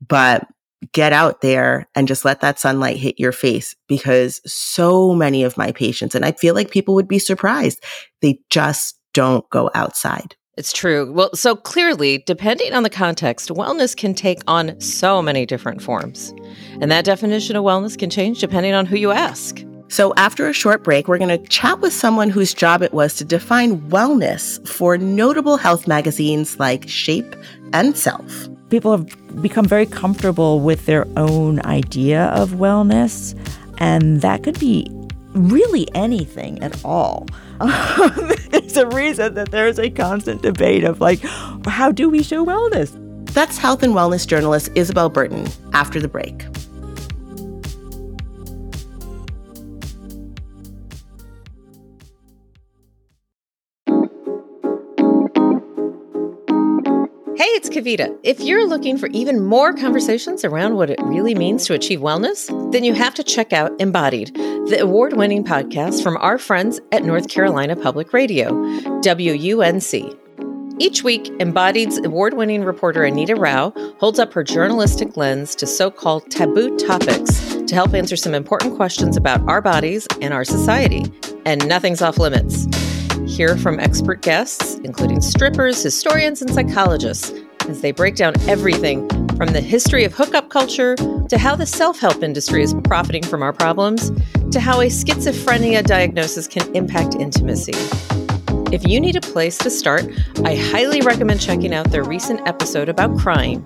but 0.08 0.48
get 0.94 1.14
out 1.14 1.42
there 1.42 1.88
and 1.94 2.08
just 2.08 2.26
let 2.26 2.40
that 2.42 2.58
sunlight 2.58 2.98
hit 2.98 3.20
your 3.20 3.34
face 3.34 3.76
because 3.88 4.42
so 4.52 5.14
many 5.14 5.44
of 5.44 5.58
my 5.58 5.72
patients, 5.74 6.16
and 6.16 6.24
I 6.26 6.32
feel 6.32 6.56
like 6.56 6.72
people 6.72 6.96
would 6.96 7.10
be 7.10 7.20
surprised, 7.20 7.84
they 8.22 8.40
just 8.50 8.98
don't 9.14 9.48
go 9.50 9.70
outside. 9.76 10.36
It's 10.62 10.74
true. 10.74 11.12
Well, 11.12 11.32
so 11.34 11.56
clearly, 11.56 12.20
depending 12.20 12.76
on 12.76 12.84
the 12.84 12.90
context, 12.92 13.50
wellness 13.50 13.98
can 13.98 14.14
take 14.14 14.44
on 14.46 14.80
so 14.80 15.20
many 15.20 15.44
different 15.44 15.82
forms. 15.82 16.36
And 16.80 16.92
that 16.92 17.04
definition 17.04 17.56
of 17.56 17.64
wellness 17.64 17.98
can 17.98 18.12
change 18.12 18.42
depending 18.42 18.76
on 18.76 18.86
who 18.86 18.96
you 18.96 19.10
ask. 19.10 19.66
So, 19.88 20.14
after 20.18 20.48
a 20.48 20.54
short 20.54 20.84
break, 20.84 21.08
we're 21.08 21.18
going 21.18 21.36
to 21.36 21.50
chat 21.50 21.80
with 21.80 21.94
someone 21.94 22.30
whose 22.30 22.54
job 22.54 22.84
it 22.84 22.94
was 22.94 23.16
to 23.16 23.26
define 23.26 23.82
wellness 23.90 24.64
for 24.68 25.00
notable 25.00 25.58
health 25.58 25.88
magazines 25.88 26.60
like 26.60 26.88
Shape 26.88 27.36
and 27.74 27.98
Self. 27.98 28.48
People 28.70 28.92
have 28.92 29.42
become 29.42 29.66
very 29.66 29.88
comfortable 29.88 30.60
with 30.60 30.86
their 30.86 31.08
own 31.18 31.60
idea 31.66 32.26
of 32.26 32.52
wellness, 32.52 33.34
and 33.80 34.22
that 34.22 34.44
could 34.44 34.60
be 34.60 34.86
really 35.34 35.88
anything 35.96 36.62
at 36.62 36.86
all. 36.86 37.26
there's 38.50 38.78
a 38.78 38.88
reason 38.88 39.34
that 39.36 39.52
there's 39.52 39.80
a 39.80 39.90
constant 39.90 40.42
debate 40.42 40.84
of 40.84 41.02
like, 41.02 41.20
how 41.66 41.92
do 41.92 42.10
we 42.10 42.24
show 42.24 42.46
wellness? 42.46 42.98
That's 43.34 43.58
health 43.58 43.84
and 43.84 43.94
wellness 43.94 44.28
journalist 44.28 44.70
Isabel 44.76 45.10
Burton 45.10 45.48
after 45.74 46.00
the 46.00 46.08
break. 46.08 46.46
It's 57.64 57.70
Kavita. 57.70 58.18
If 58.24 58.40
you're 58.40 58.68
looking 58.68 58.98
for 58.98 59.06
even 59.10 59.46
more 59.46 59.72
conversations 59.72 60.44
around 60.44 60.78
what 60.78 60.90
it 60.90 61.00
really 61.04 61.36
means 61.36 61.68
to 61.68 61.76
achieve 61.76 62.00
wellness, 62.00 62.50
then 62.72 62.84
you 62.84 62.96
have 62.96 63.14
to 63.14 63.24
check 63.24 63.54
out 63.54 63.72
Embodied, 63.80 64.34
the 64.34 64.80
award 64.82 65.14
winning 65.14 65.44
podcast 65.44 66.02
from 66.02 66.18
our 66.18 66.40
friends 66.40 66.80
at 66.92 67.04
North 67.04 67.28
Carolina 67.28 67.76
Public 67.76 68.14
Radio, 68.14 68.50
WUNC. 69.04 70.18
Each 70.80 71.04
week, 71.04 71.32
Embodied's 71.40 72.00
award 72.00 72.34
winning 72.34 72.64
reporter 72.64 73.04
Anita 73.04 73.36
Rao 73.36 73.72
holds 74.00 74.18
up 74.18 74.34
her 74.34 74.44
journalistic 74.44 75.16
lens 75.16 75.54
to 75.54 75.68
so 75.68 75.92
called 75.92 76.32
taboo 76.32 76.76
topics 76.80 77.56
to 77.68 77.76
help 77.76 77.94
answer 77.94 78.16
some 78.16 78.34
important 78.34 78.76
questions 78.76 79.16
about 79.16 79.48
our 79.48 79.62
bodies 79.62 80.08
and 80.20 80.34
our 80.34 80.46
society. 80.46 81.04
And 81.46 81.68
nothing's 81.68 82.02
off 82.02 82.18
limits. 82.18 82.66
Hear 83.28 83.56
from 83.56 83.80
expert 83.80 84.22
guests, 84.22 84.76
including 84.84 85.22
strippers, 85.22 85.82
historians, 85.82 86.42
and 86.42 86.52
psychologists, 86.54 87.32
as 87.70 87.82
they 87.82 87.92
break 87.92 88.16
down 88.16 88.34
everything 88.50 89.08
from 89.38 89.50
the 89.54 89.62
history 89.62 90.04
of 90.04 90.14
hookup 90.14 90.50
culture 90.50 90.96
to 90.96 91.38
how 91.38 91.56
the 91.56 91.66
self 91.66 92.00
help 92.00 92.22
industry 92.22 92.62
is 92.62 92.76
profiting 92.84 93.24
from 93.24 93.42
our 93.42 93.54
problems 93.54 94.12
to 94.52 94.60
how 94.60 94.82
a 94.82 94.86
schizophrenia 94.86 95.84
diagnosis 95.84 96.48
can 96.48 96.76
impact 96.76 97.16
intimacy. 97.16 97.74
If 98.72 98.88
you 98.88 99.00
need 99.00 99.16
a 99.16 99.22
place 99.22 99.58
to 99.60 99.70
start, 99.70 100.06
I 100.46 100.56
highly 100.56 101.02
recommend 101.02 101.42
checking 101.42 101.74
out 101.74 101.92
their 101.92 102.04
recent 102.04 102.48
episode 102.48 102.88
about 102.88 103.18
crying, 103.18 103.66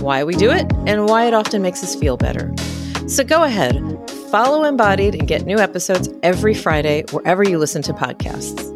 why 0.00 0.24
we 0.24 0.34
do 0.34 0.50
it, 0.50 0.70
and 0.86 1.06
why 1.06 1.26
it 1.26 1.34
often 1.34 1.62
makes 1.62 1.82
us 1.82 1.94
feel 1.94 2.16
better. 2.16 2.54
So 3.08 3.24
go 3.24 3.44
ahead, 3.44 3.74
follow 4.30 4.64
Embodied, 4.64 5.14
and 5.14 5.28
get 5.28 5.44
new 5.44 5.58
episodes 5.58 6.08
every 6.22 6.54
Friday 6.54 7.04
wherever 7.10 7.42
you 7.42 7.58
listen 7.58 7.82
to 7.82 7.92
podcasts. 7.92 8.75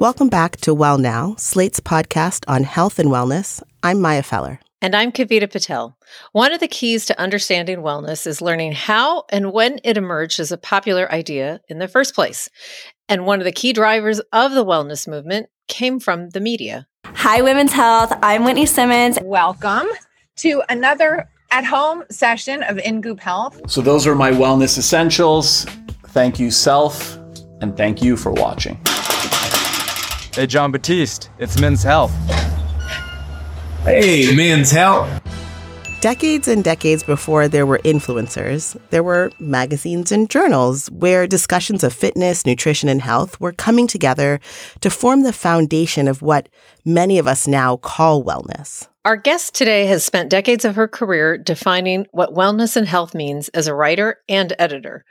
Welcome 0.00 0.28
back 0.28 0.58
to 0.58 0.72
Well 0.72 0.96
Now, 0.96 1.34
Slate's 1.38 1.80
podcast 1.80 2.44
on 2.46 2.62
health 2.62 3.00
and 3.00 3.08
wellness. 3.08 3.60
I'm 3.82 4.00
Maya 4.00 4.22
Feller. 4.22 4.60
And 4.80 4.94
I'm 4.94 5.10
Kavita 5.10 5.50
Patel. 5.50 5.98
One 6.30 6.52
of 6.52 6.60
the 6.60 6.68
keys 6.68 7.04
to 7.06 7.20
understanding 7.20 7.78
wellness 7.78 8.24
is 8.24 8.40
learning 8.40 8.70
how 8.72 9.24
and 9.30 9.52
when 9.52 9.80
it 9.82 9.96
emerged 9.96 10.38
as 10.38 10.52
a 10.52 10.56
popular 10.56 11.10
idea 11.10 11.60
in 11.68 11.80
the 11.80 11.88
first 11.88 12.14
place. 12.14 12.48
And 13.08 13.26
one 13.26 13.40
of 13.40 13.44
the 13.44 13.50
key 13.50 13.72
drivers 13.72 14.20
of 14.32 14.52
the 14.52 14.64
wellness 14.64 15.08
movement 15.08 15.48
came 15.66 15.98
from 15.98 16.30
the 16.30 16.38
media. 16.38 16.86
Hi, 17.04 17.42
Women's 17.42 17.72
Health. 17.72 18.12
I'm 18.22 18.44
Whitney 18.44 18.66
Simmons. 18.66 19.18
Welcome 19.24 19.88
to 20.36 20.62
another 20.68 21.28
at 21.50 21.64
home 21.64 22.04
session 22.08 22.62
of 22.62 22.78
In 22.78 23.00
Goop 23.00 23.18
Health. 23.18 23.68
So, 23.68 23.80
those 23.80 24.06
are 24.06 24.14
my 24.14 24.30
wellness 24.30 24.78
essentials. 24.78 25.64
Thank 26.10 26.38
you, 26.38 26.52
Self, 26.52 27.16
and 27.60 27.76
thank 27.76 28.00
you 28.00 28.16
for 28.16 28.30
watching. 28.30 28.80
Hey, 30.38 30.46
Jon 30.46 30.70
Batiste, 30.70 31.30
it's 31.40 31.60
Men's 31.60 31.82
Health. 31.82 32.12
Hey, 33.82 34.32
Men's 34.36 34.70
Health. 34.70 35.10
Decades 36.00 36.46
and 36.46 36.62
decades 36.62 37.02
before 37.02 37.48
there 37.48 37.66
were 37.66 37.80
influencers, 37.80 38.80
there 38.90 39.02
were 39.02 39.32
magazines 39.40 40.12
and 40.12 40.30
journals 40.30 40.88
where 40.92 41.26
discussions 41.26 41.82
of 41.82 41.92
fitness, 41.92 42.46
nutrition, 42.46 42.88
and 42.88 43.02
health 43.02 43.40
were 43.40 43.50
coming 43.50 43.88
together 43.88 44.38
to 44.80 44.90
form 44.90 45.24
the 45.24 45.32
foundation 45.32 46.06
of 46.06 46.22
what 46.22 46.48
many 46.88 47.18
of 47.18 47.28
us 47.28 47.46
now 47.46 47.76
call 47.76 48.24
wellness. 48.24 48.88
Our 49.08 49.16
guest 49.16 49.54
today 49.54 49.86
has 49.86 50.04
spent 50.04 50.28
decades 50.28 50.66
of 50.66 50.74
her 50.74 50.86
career 50.86 51.38
defining 51.38 52.06
what 52.10 52.34
wellness 52.34 52.76
and 52.76 52.86
health 52.86 53.14
means 53.14 53.48
as 53.50 53.66
a 53.66 53.74
writer 53.74 54.18
and 54.28 54.52
editor. 54.58 55.04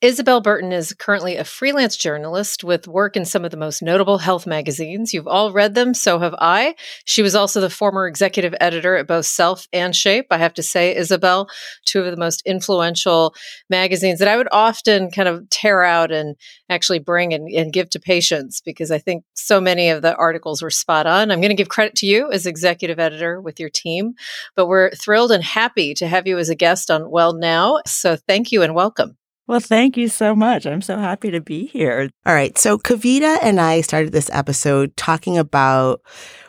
Isabel 0.00 0.40
Burton 0.40 0.72
is 0.72 0.92
currently 0.94 1.36
a 1.36 1.44
freelance 1.44 1.96
journalist 1.96 2.64
with 2.64 2.88
work 2.88 3.16
in 3.16 3.24
some 3.24 3.44
of 3.44 3.52
the 3.52 3.56
most 3.56 3.80
notable 3.80 4.18
health 4.18 4.44
magazines. 4.44 5.14
You've 5.14 5.28
all 5.28 5.52
read 5.52 5.76
them, 5.76 5.94
so 5.94 6.18
have 6.18 6.34
I. 6.40 6.74
She 7.04 7.22
was 7.22 7.36
also 7.36 7.60
the 7.60 7.70
former 7.70 8.08
executive 8.08 8.56
editor 8.60 8.96
at 8.96 9.06
both 9.06 9.26
Self 9.26 9.68
and 9.72 9.94
Shape. 9.94 10.26
I 10.32 10.38
have 10.38 10.54
to 10.54 10.62
say, 10.64 10.96
Isabel, 10.96 11.48
two 11.84 12.00
of 12.00 12.10
the 12.10 12.16
most 12.16 12.42
influential 12.44 13.36
magazines 13.70 14.18
that 14.18 14.26
I 14.26 14.36
would 14.36 14.48
often 14.50 15.12
kind 15.12 15.28
of 15.28 15.48
tear 15.50 15.84
out 15.84 16.10
and 16.10 16.34
actually 16.68 16.98
bring 16.98 17.32
and, 17.34 17.48
and 17.48 17.72
give 17.72 17.90
to 17.90 18.00
patients 18.00 18.60
because 18.60 18.90
I 18.90 18.98
think 18.98 19.24
so 19.34 19.60
many 19.60 19.90
of 19.90 20.02
the 20.02 20.14
articles 20.16 20.62
were 20.62 20.70
spot 20.70 21.06
on. 21.06 21.30
I'm 21.30 21.40
going 21.40 21.50
to 21.50 21.56
give 21.56 21.68
credit 21.68 21.94
to 21.96 22.06
you 22.06 22.30
as 22.32 22.46
executive 22.46 22.98
editor 22.98 23.40
with 23.40 23.60
your 23.60 23.70
team. 23.70 24.14
But 24.56 24.66
we're 24.66 24.90
thrilled 24.90 25.32
and 25.32 25.44
happy 25.44 25.94
to 25.94 26.06
have 26.06 26.26
you 26.26 26.38
as 26.38 26.48
a 26.48 26.54
guest 26.54 26.90
on 26.90 27.10
Well 27.10 27.34
Now. 27.34 27.80
So 27.86 28.16
thank 28.16 28.52
you 28.52 28.62
and 28.62 28.74
welcome. 28.74 29.16
Well, 29.46 29.60
thank 29.60 29.98
you 29.98 30.08
so 30.08 30.34
much. 30.34 30.66
I'm 30.66 30.80
so 30.80 30.96
happy 30.96 31.30
to 31.30 31.40
be 31.40 31.66
here. 31.66 32.08
All 32.24 32.34
right. 32.34 32.56
So 32.56 32.78
Kavita 32.78 33.38
and 33.42 33.60
I 33.60 33.82
started 33.82 34.12
this 34.12 34.30
episode 34.32 34.96
talking 34.96 35.36
about 35.36 36.00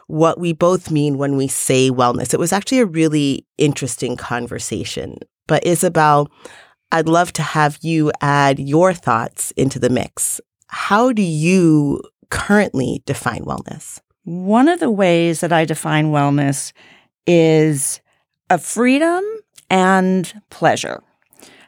what 0.08 0.40
we 0.40 0.54
both 0.54 0.92
mean 0.92 1.18
when 1.18 1.36
we 1.36 1.48
say 1.48 1.90
wellness. 1.90 2.34
It 2.34 2.40
was 2.40 2.54
actually 2.54 2.80
a 2.80 2.86
really 2.86 3.46
interesting 3.58 4.16
conversation. 4.16 5.18
But 5.48 5.66
Isabel, 5.66 6.30
I'd 6.92 7.08
love 7.08 7.34
to 7.34 7.42
have 7.42 7.80
you 7.82 8.12
add 8.22 8.60
your 8.60 8.94
thoughts 8.94 9.52
into 9.52 9.80
the 9.80 9.90
mix. 9.90 10.40
How 10.68 11.12
do 11.12 11.22
you 11.22 12.02
currently 12.30 13.02
define 13.06 13.44
wellness? 13.44 14.00
One 14.24 14.68
of 14.68 14.80
the 14.80 14.92
ways 14.92 15.42
that 15.42 15.54
I 15.54 15.66
define 15.66 16.12
wellness 16.12 16.72
is 17.28 18.02
a 18.50 18.58
freedom 18.58 19.24
and 19.70 20.42
pleasure. 20.50 21.02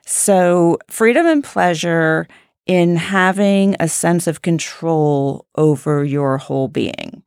So, 0.05 0.77
freedom 0.89 1.25
and 1.25 1.43
pleasure 1.43 2.27
in 2.65 2.95
having 2.95 3.75
a 3.79 3.87
sense 3.87 4.27
of 4.27 4.41
control 4.41 5.45
over 5.55 6.03
your 6.03 6.37
whole 6.37 6.67
being. 6.67 7.23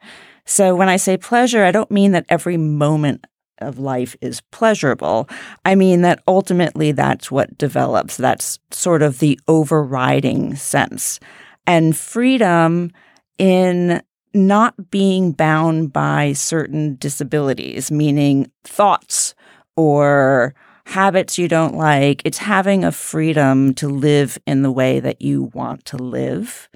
So, 0.47 0.75
when 0.75 0.89
I 0.89 0.97
say 0.97 1.17
pleasure, 1.17 1.65
I 1.65 1.73
don't 1.73 1.91
mean 1.91 2.13
that 2.13 2.27
every 2.29 2.57
moment 2.57 3.27
of 3.61 3.79
life 3.79 4.17
is 4.21 4.41
pleasurable. 4.51 5.29
I 5.65 5.75
mean 5.75 6.03
that 6.03 6.23
ultimately 6.27 6.93
that's 6.93 7.31
what 7.31 7.57
develops. 7.59 8.17
That's 8.17 8.59
sort 8.71 9.03
of 9.03 9.19
the 9.19 9.39
overriding 9.49 10.57
sense. 10.57 11.21
And 11.67 11.97
freedom 11.97 12.91
in 13.39 14.03
not 14.33 14.91
being 14.91 15.33
bound 15.33 15.93
by 15.93 16.33
certain 16.33 16.97
disabilities, 16.97 17.91
meaning 17.91 18.51
thoughts 18.65 19.35
or 19.77 20.55
habits 20.87 21.39
you 21.39 21.49
don't 21.49 21.77
like. 21.77 22.23
It's 22.25 22.39
having 22.39 22.85
a 22.85 22.93
freedom 22.93 23.75
to 23.75 23.89
live 23.89 24.39
in 24.47 24.63
the 24.63 24.73
way 24.73 25.01
that 25.01 25.23
you 25.23 25.51
want 25.55 25.85
to 25.87 25.97
live. 25.97 26.69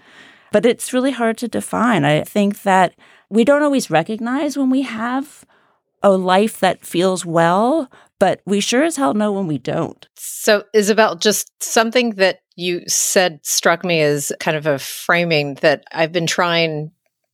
But 0.52 0.66
it's 0.66 0.92
really 0.92 1.10
hard 1.10 1.36
to 1.38 1.48
define. 1.48 2.04
I 2.04 2.22
think 2.22 2.62
that 2.62 2.94
we 3.28 3.44
don't 3.44 3.62
always 3.62 3.90
recognize 3.90 4.56
when 4.56 4.70
we 4.70 4.82
have 4.82 5.44
a 6.04 6.10
life 6.10 6.60
that 6.60 6.84
feels 6.84 7.24
well, 7.26 7.90
but 8.20 8.40
we 8.46 8.60
sure 8.60 8.84
as 8.84 8.96
hell 8.96 9.14
know 9.14 9.32
when 9.32 9.48
we 9.48 9.58
don't. 9.58 10.06
So, 10.14 10.64
Isabel, 10.72 11.16
just 11.16 11.50
something 11.60 12.10
that 12.10 12.40
you 12.54 12.82
said 12.86 13.40
struck 13.42 13.84
me 13.84 14.00
as 14.00 14.30
kind 14.38 14.56
of 14.56 14.66
a 14.66 14.78
framing 14.78 15.54
that 15.56 15.82
I've 15.90 16.12
been 16.12 16.26
trying 16.26 16.92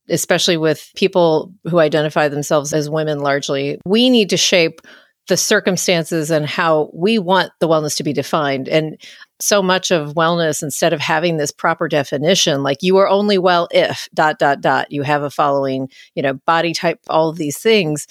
especially 0.09 0.57
with 0.57 0.91
people 0.95 1.53
who 1.69 1.79
identify 1.79 2.27
themselves 2.27 2.73
as 2.73 2.89
women 2.89 3.19
largely, 3.19 3.79
we 3.85 4.09
need 4.09 4.29
to 4.29 4.37
shape 4.37 4.81
the 5.27 5.37
circumstances 5.37 6.31
and 6.31 6.45
how 6.45 6.89
we 6.93 7.19
want 7.19 7.51
the 7.59 7.67
wellness 7.67 7.95
to 7.95 8.03
be 8.03 8.11
defined. 8.11 8.67
And 8.67 8.99
so 9.39 9.61
much 9.61 9.91
of 9.91 10.13
wellness, 10.13 10.61
instead 10.61 10.93
of 10.93 10.99
having 10.99 11.37
this 11.37 11.51
proper 11.51 11.87
definition, 11.87 12.63
like 12.63 12.79
you 12.81 12.97
are 12.97 13.07
only 13.07 13.37
well 13.37 13.67
if 13.71 14.09
dot, 14.13 14.39
dot, 14.39 14.61
dot, 14.61 14.91
you 14.91 15.03
have 15.03 15.23
a 15.23 15.29
following, 15.29 15.89
you 16.15 16.23
know, 16.23 16.33
body 16.33 16.73
type, 16.73 16.99
all 17.07 17.29
of 17.29 17.37
these 17.37 17.57
things 17.57 18.07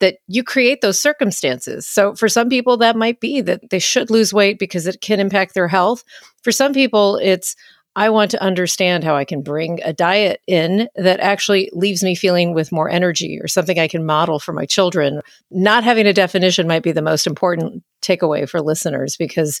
that 0.00 0.16
you 0.26 0.42
create 0.42 0.80
those 0.80 1.00
circumstances. 1.00 1.86
So 1.86 2.14
for 2.14 2.28
some 2.28 2.48
people, 2.48 2.76
that 2.78 2.96
might 2.96 3.20
be 3.20 3.40
that 3.42 3.70
they 3.70 3.78
should 3.78 4.10
lose 4.10 4.34
weight 4.34 4.58
because 4.58 4.86
it 4.86 5.00
can 5.00 5.20
impact 5.20 5.54
their 5.54 5.68
health. 5.68 6.02
For 6.42 6.52
some 6.52 6.72
people, 6.72 7.16
it's, 7.22 7.54
I 7.96 8.10
want 8.10 8.30
to 8.30 8.42
understand 8.42 9.04
how 9.04 9.16
I 9.16 9.24
can 9.24 9.42
bring 9.42 9.80
a 9.82 9.92
diet 9.92 10.40
in 10.46 10.88
that 10.96 11.20
actually 11.20 11.70
leaves 11.72 12.02
me 12.02 12.14
feeling 12.14 12.54
with 12.54 12.72
more 12.72 12.88
energy 12.88 13.38
or 13.40 13.48
something 13.48 13.78
I 13.78 13.88
can 13.88 14.06
model 14.06 14.38
for 14.38 14.52
my 14.52 14.64
children. 14.64 15.20
Not 15.50 15.84
having 15.84 16.06
a 16.06 16.12
definition 16.12 16.68
might 16.68 16.82
be 16.82 16.92
the 16.92 17.02
most 17.02 17.26
important 17.26 17.82
takeaway 18.00 18.48
for 18.48 18.60
listeners 18.60 19.16
because 19.16 19.60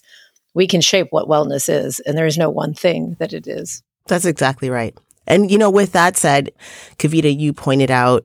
we 0.54 0.66
can 0.66 0.80
shape 0.80 1.08
what 1.10 1.28
wellness 1.28 1.68
is, 1.68 2.00
and 2.00 2.16
there 2.16 2.26
is 2.26 2.38
no 2.38 2.50
one 2.50 2.74
thing 2.74 3.16
that 3.18 3.32
it 3.32 3.46
is. 3.46 3.82
That's 4.06 4.24
exactly 4.24 4.70
right. 4.70 4.96
And, 5.26 5.50
you 5.50 5.58
know, 5.58 5.70
with 5.70 5.92
that 5.92 6.16
said, 6.16 6.50
Kavita, 6.98 7.36
you 7.38 7.52
pointed 7.52 7.90
out 7.90 8.24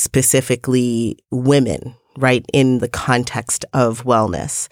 specifically 0.00 1.18
women, 1.30 1.94
right, 2.16 2.44
in 2.52 2.78
the 2.78 2.88
context 2.88 3.64
of 3.72 4.04
wellness. 4.04 4.68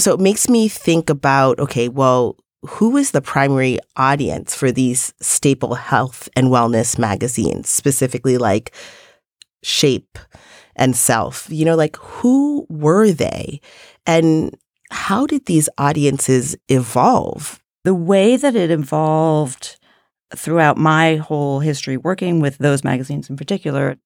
So 0.00 0.14
it 0.14 0.20
makes 0.20 0.48
me 0.48 0.68
think 0.68 1.10
about 1.10 1.58
okay, 1.58 1.88
well, 1.88 2.36
who 2.66 2.96
is 2.96 3.12
the 3.12 3.22
primary 3.22 3.78
audience 3.96 4.54
for 4.54 4.72
these 4.72 5.14
staple 5.20 5.74
health 5.74 6.28
and 6.36 6.48
wellness 6.48 6.98
magazines, 6.98 7.68
specifically 7.68 8.38
like 8.38 8.74
Shape 9.62 10.18
and 10.76 10.96
Self? 10.96 11.48
You 11.50 11.64
know, 11.64 11.76
like 11.76 11.96
who 11.96 12.66
were 12.68 13.10
they? 13.10 13.60
And 14.06 14.56
how 14.90 15.26
did 15.26 15.46
these 15.46 15.68
audiences 15.78 16.56
evolve? 16.68 17.62
The 17.84 17.94
way 17.94 18.36
that 18.36 18.56
it 18.56 18.70
evolved 18.70 19.78
throughout 20.34 20.76
my 20.76 21.16
whole 21.16 21.60
history 21.60 21.96
working 21.96 22.40
with 22.40 22.58
those 22.58 22.84
magazines 22.84 23.30
in 23.30 23.36
particular 23.36 23.96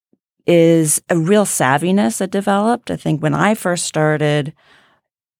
is 0.45 1.01
a 1.09 1.17
real 1.17 1.45
savviness 1.45 2.17
that 2.17 2.31
developed. 2.31 2.91
I 2.91 2.95
think 2.95 3.21
when 3.23 3.33
I 3.33 3.55
first 3.55 3.85
started, 3.85 4.53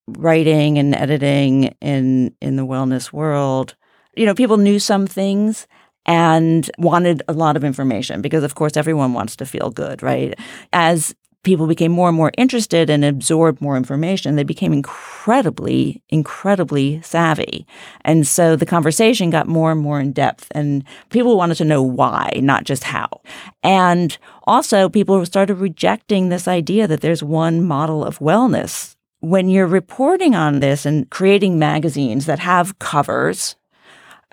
writing 0.07 0.77
and 0.77 0.93
editing 0.95 1.73
in 1.81 2.35
in 2.41 2.55
the 2.55 2.65
wellness 2.65 3.13
world, 3.13 3.75
you 4.15 4.25
know, 4.25 4.35
people 4.35 4.57
knew 4.57 4.79
some 4.79 5.07
things 5.07 5.67
and 6.05 6.69
wanted 6.77 7.23
a 7.27 7.33
lot 7.33 7.55
of 7.55 7.63
information 7.63 8.21
because 8.21 8.43
of 8.43 8.55
course 8.55 8.75
everyone 8.75 9.13
wants 9.13 9.35
to 9.37 9.45
feel 9.45 9.69
good, 9.69 10.03
right? 10.03 10.37
As 10.73 11.15
people 11.43 11.67
became 11.67 11.91
more 11.91 12.07
and 12.09 12.17
more 12.17 12.31
interested 12.37 12.89
and 12.89 13.03
absorbed 13.05 13.61
more 13.61 13.77
information, 13.77 14.35
they 14.35 14.43
became 14.43 14.73
incredibly, 14.73 16.01
incredibly 16.09 17.01
savvy. 17.01 17.67
And 18.01 18.25
so 18.25 18.55
the 18.55 18.65
conversation 18.65 19.29
got 19.29 19.47
more 19.47 19.71
and 19.71 19.81
more 19.81 19.99
in 19.99 20.13
depth, 20.13 20.47
and 20.51 20.83
people 21.09 21.37
wanted 21.37 21.55
to 21.55 21.65
know 21.65 21.83
why, 21.83 22.39
not 22.41 22.63
just 22.63 22.85
how. 22.85 23.21
And 23.61 24.17
also, 24.45 24.89
people 24.89 25.25
started 25.25 25.55
rejecting 25.55 26.29
this 26.29 26.47
idea 26.47 26.87
that 26.87 27.01
there's 27.01 27.23
one 27.23 27.63
model 27.63 28.03
of 28.03 28.19
wellness 28.19 28.95
when 29.23 29.47
you're 29.47 29.67
reporting 29.67 30.35
on 30.35 30.59
this 30.59 30.85
and 30.85 31.09
creating 31.09 31.57
magazines 31.57 32.25
that 32.25 32.39
have 32.39 32.77
covers, 32.79 33.55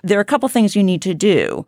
there 0.03 0.17
are 0.17 0.21
a 0.21 0.25
couple 0.25 0.49
things 0.49 0.75
you 0.75 0.83
need 0.83 1.01
to 1.01 1.13
do. 1.13 1.65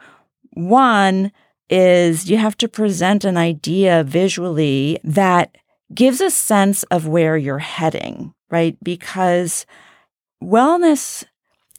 One 0.56 1.32
is 1.70 2.30
you 2.30 2.38
have 2.38 2.58
to 2.58 2.68
present 2.68 3.24
an 3.24 3.38
idea 3.38 4.04
visually 4.04 5.00
that 5.04 5.56
gives 5.94 6.22
a 6.22 6.32
sense 6.32 6.84
of 6.84 7.08
where 7.08 7.38
you're 7.38 7.60
heading, 7.60 8.34
right? 8.50 8.78
Because 8.84 9.66
wellness 10.44 11.24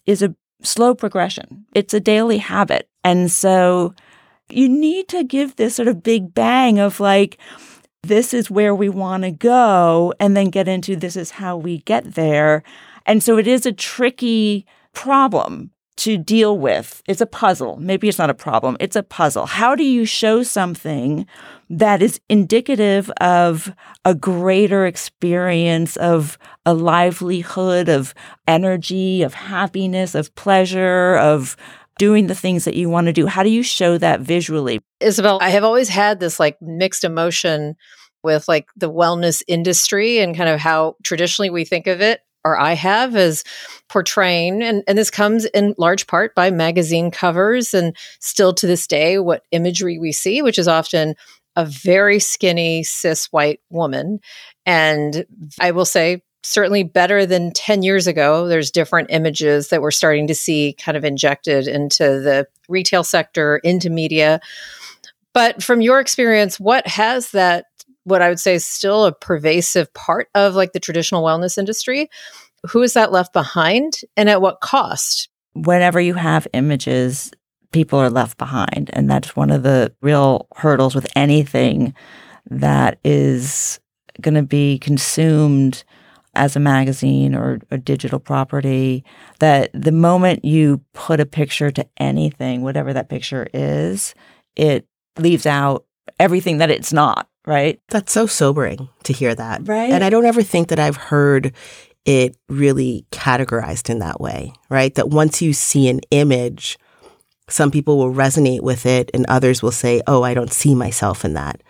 is 0.06 0.22
a 0.22 0.34
slow 0.62 0.94
progression, 0.94 1.66
it's 1.74 1.94
a 1.94 2.00
daily 2.00 2.38
habit. 2.38 2.88
And 3.02 3.30
so 3.30 3.94
you 4.48 4.68
need 4.68 5.08
to 5.08 5.24
give 5.24 5.56
this 5.56 5.76
sort 5.76 5.88
of 5.88 6.02
big 6.02 6.34
bang 6.34 6.78
of 6.78 7.00
like, 7.00 7.38
this 8.02 8.34
is 8.34 8.50
where 8.50 8.74
we 8.74 8.88
want 8.88 9.22
to 9.22 9.30
go, 9.30 10.12
and 10.20 10.36
then 10.36 10.50
get 10.50 10.68
into 10.68 10.94
this 10.94 11.16
is 11.16 11.30
how 11.32 11.56
we 11.56 11.78
get 11.78 12.14
there. 12.14 12.62
And 13.06 13.22
so 13.22 13.38
it 13.38 13.46
is 13.46 13.64
a 13.64 13.72
tricky 13.72 14.66
problem 14.92 15.70
to 15.96 16.16
deal 16.16 16.58
with. 16.58 17.02
It's 17.06 17.20
a 17.20 17.26
puzzle. 17.26 17.76
Maybe 17.76 18.08
it's 18.08 18.18
not 18.18 18.30
a 18.30 18.34
problem, 18.34 18.76
it's 18.80 18.96
a 18.96 19.02
puzzle. 19.02 19.46
How 19.46 19.74
do 19.74 19.84
you 19.84 20.04
show 20.04 20.42
something 20.42 21.26
that 21.70 22.02
is 22.02 22.20
indicative 22.28 23.10
of 23.20 23.74
a 24.04 24.14
greater 24.14 24.86
experience 24.86 25.96
of 25.96 26.38
a 26.66 26.74
livelihood, 26.74 27.88
of 27.88 28.14
energy, 28.46 29.22
of 29.22 29.34
happiness, 29.34 30.14
of 30.14 30.34
pleasure, 30.34 31.16
of 31.16 31.56
doing 31.98 32.26
the 32.26 32.34
things 32.34 32.64
that 32.64 32.74
you 32.74 32.88
want 32.88 33.06
to 33.06 33.12
do. 33.12 33.26
How 33.26 33.42
do 33.42 33.50
you 33.50 33.62
show 33.62 33.98
that 33.98 34.20
visually? 34.20 34.80
Isabel, 35.00 35.38
I 35.40 35.50
have 35.50 35.64
always 35.64 35.88
had 35.88 36.20
this 36.20 36.40
like 36.40 36.60
mixed 36.60 37.04
emotion 37.04 37.76
with 38.22 38.48
like 38.48 38.66
the 38.76 38.90
wellness 38.90 39.42
industry 39.46 40.18
and 40.18 40.36
kind 40.36 40.48
of 40.48 40.58
how 40.58 40.96
traditionally 41.02 41.50
we 41.50 41.64
think 41.64 41.86
of 41.86 42.00
it 42.00 42.20
or 42.44 42.58
I 42.58 42.74
have 42.74 43.16
as 43.16 43.44
portraying, 43.88 44.62
and, 44.62 44.82
and 44.86 44.98
this 44.98 45.10
comes 45.10 45.44
in 45.46 45.74
large 45.78 46.06
part 46.06 46.34
by 46.34 46.50
magazine 46.50 47.10
covers 47.10 47.74
and 47.74 47.96
still 48.20 48.52
to 48.54 48.66
this 48.66 48.86
day, 48.86 49.18
what 49.18 49.44
imagery 49.50 49.98
we 49.98 50.12
see, 50.12 50.42
which 50.42 50.58
is 50.58 50.68
often 50.68 51.14
a 51.56 51.64
very 51.64 52.18
skinny 52.18 52.82
cis 52.82 53.26
white 53.26 53.60
woman. 53.70 54.20
And 54.66 55.24
I 55.60 55.70
will 55.70 55.84
say, 55.84 56.22
certainly 56.44 56.82
better 56.82 57.24
than 57.24 57.52
10 57.52 57.82
years 57.82 58.06
ago. 58.06 58.46
There's 58.46 58.70
different 58.70 59.10
images 59.10 59.68
that 59.68 59.80
we're 59.80 59.90
starting 59.90 60.26
to 60.26 60.34
see 60.34 60.74
kind 60.78 60.96
of 60.96 61.04
injected 61.04 61.66
into 61.66 62.04
the 62.20 62.46
retail 62.68 63.02
sector, 63.02 63.56
into 63.64 63.88
media. 63.90 64.40
But 65.32 65.62
from 65.62 65.80
your 65.80 66.00
experience, 66.00 66.60
what 66.60 66.86
has 66.86 67.30
that, 67.30 67.66
what 68.04 68.22
I 68.22 68.28
would 68.28 68.40
say 68.40 68.54
is 68.54 68.64
still 68.64 69.04
a 69.04 69.12
pervasive 69.12 69.92
part 69.94 70.28
of 70.34 70.54
like 70.54 70.72
the 70.72 70.80
traditional 70.80 71.22
wellness 71.22 71.58
industry? 71.58 72.08
Who 72.68 72.82
is 72.82 72.94
that 72.94 73.12
left 73.12 73.32
behind 73.32 74.00
and 74.16 74.30
at 74.30 74.40
what 74.40 74.60
cost? 74.60 75.28
Whenever 75.54 76.00
you 76.00 76.14
have 76.14 76.46
images, 76.52 77.30
people 77.72 77.98
are 77.98 78.10
left 78.10 78.38
behind. 78.38 78.90
And 78.92 79.10
that's 79.10 79.36
one 79.36 79.50
of 79.50 79.62
the 79.62 79.92
real 80.00 80.46
hurdles 80.56 80.94
with 80.94 81.06
anything 81.16 81.94
that 82.50 82.98
is 83.04 83.80
going 84.20 84.34
to 84.34 84.42
be 84.42 84.78
consumed 84.78 85.84
as 86.36 86.56
a 86.56 86.60
magazine 86.60 87.34
or 87.34 87.60
a 87.70 87.78
digital 87.78 88.18
property 88.18 89.04
that 89.38 89.70
the 89.72 89.92
moment 89.92 90.44
you 90.44 90.80
put 90.92 91.20
a 91.20 91.26
picture 91.26 91.70
to 91.70 91.86
anything, 91.96 92.62
whatever 92.62 92.92
that 92.92 93.08
picture 93.08 93.46
is, 93.54 94.14
it 94.56 94.86
leaves 95.18 95.46
out 95.46 95.84
everything 96.18 96.58
that 96.58 96.70
it's 96.70 96.92
not, 96.92 97.28
right? 97.46 97.80
That's 97.88 98.12
so 98.12 98.26
sobering 98.26 98.88
to 99.04 99.12
hear 99.12 99.34
that. 99.34 99.66
Right. 99.66 99.90
And 99.90 100.04
I 100.04 100.10
don't 100.10 100.26
ever 100.26 100.42
think 100.42 100.68
that 100.68 100.78
I've 100.78 100.96
heard 100.96 101.52
it 102.04 102.36
really 102.48 103.06
categorized 103.10 103.88
in 103.88 103.98
that 104.00 104.20
way, 104.20 104.52
right? 104.68 104.94
That 104.94 105.08
once 105.08 105.40
you 105.40 105.52
see 105.52 105.88
an 105.88 106.00
image, 106.10 106.78
some 107.48 107.70
people 107.70 107.98
will 107.98 108.12
resonate 108.12 108.60
with 108.60 108.86
it 108.86 109.10
and 109.14 109.24
others 109.28 109.62
will 109.62 109.72
say, 109.72 110.02
oh, 110.06 110.22
I 110.22 110.34
don't 110.34 110.52
see 110.52 110.74
myself 110.74 111.24
in 111.24 111.34
that. 111.34 111.62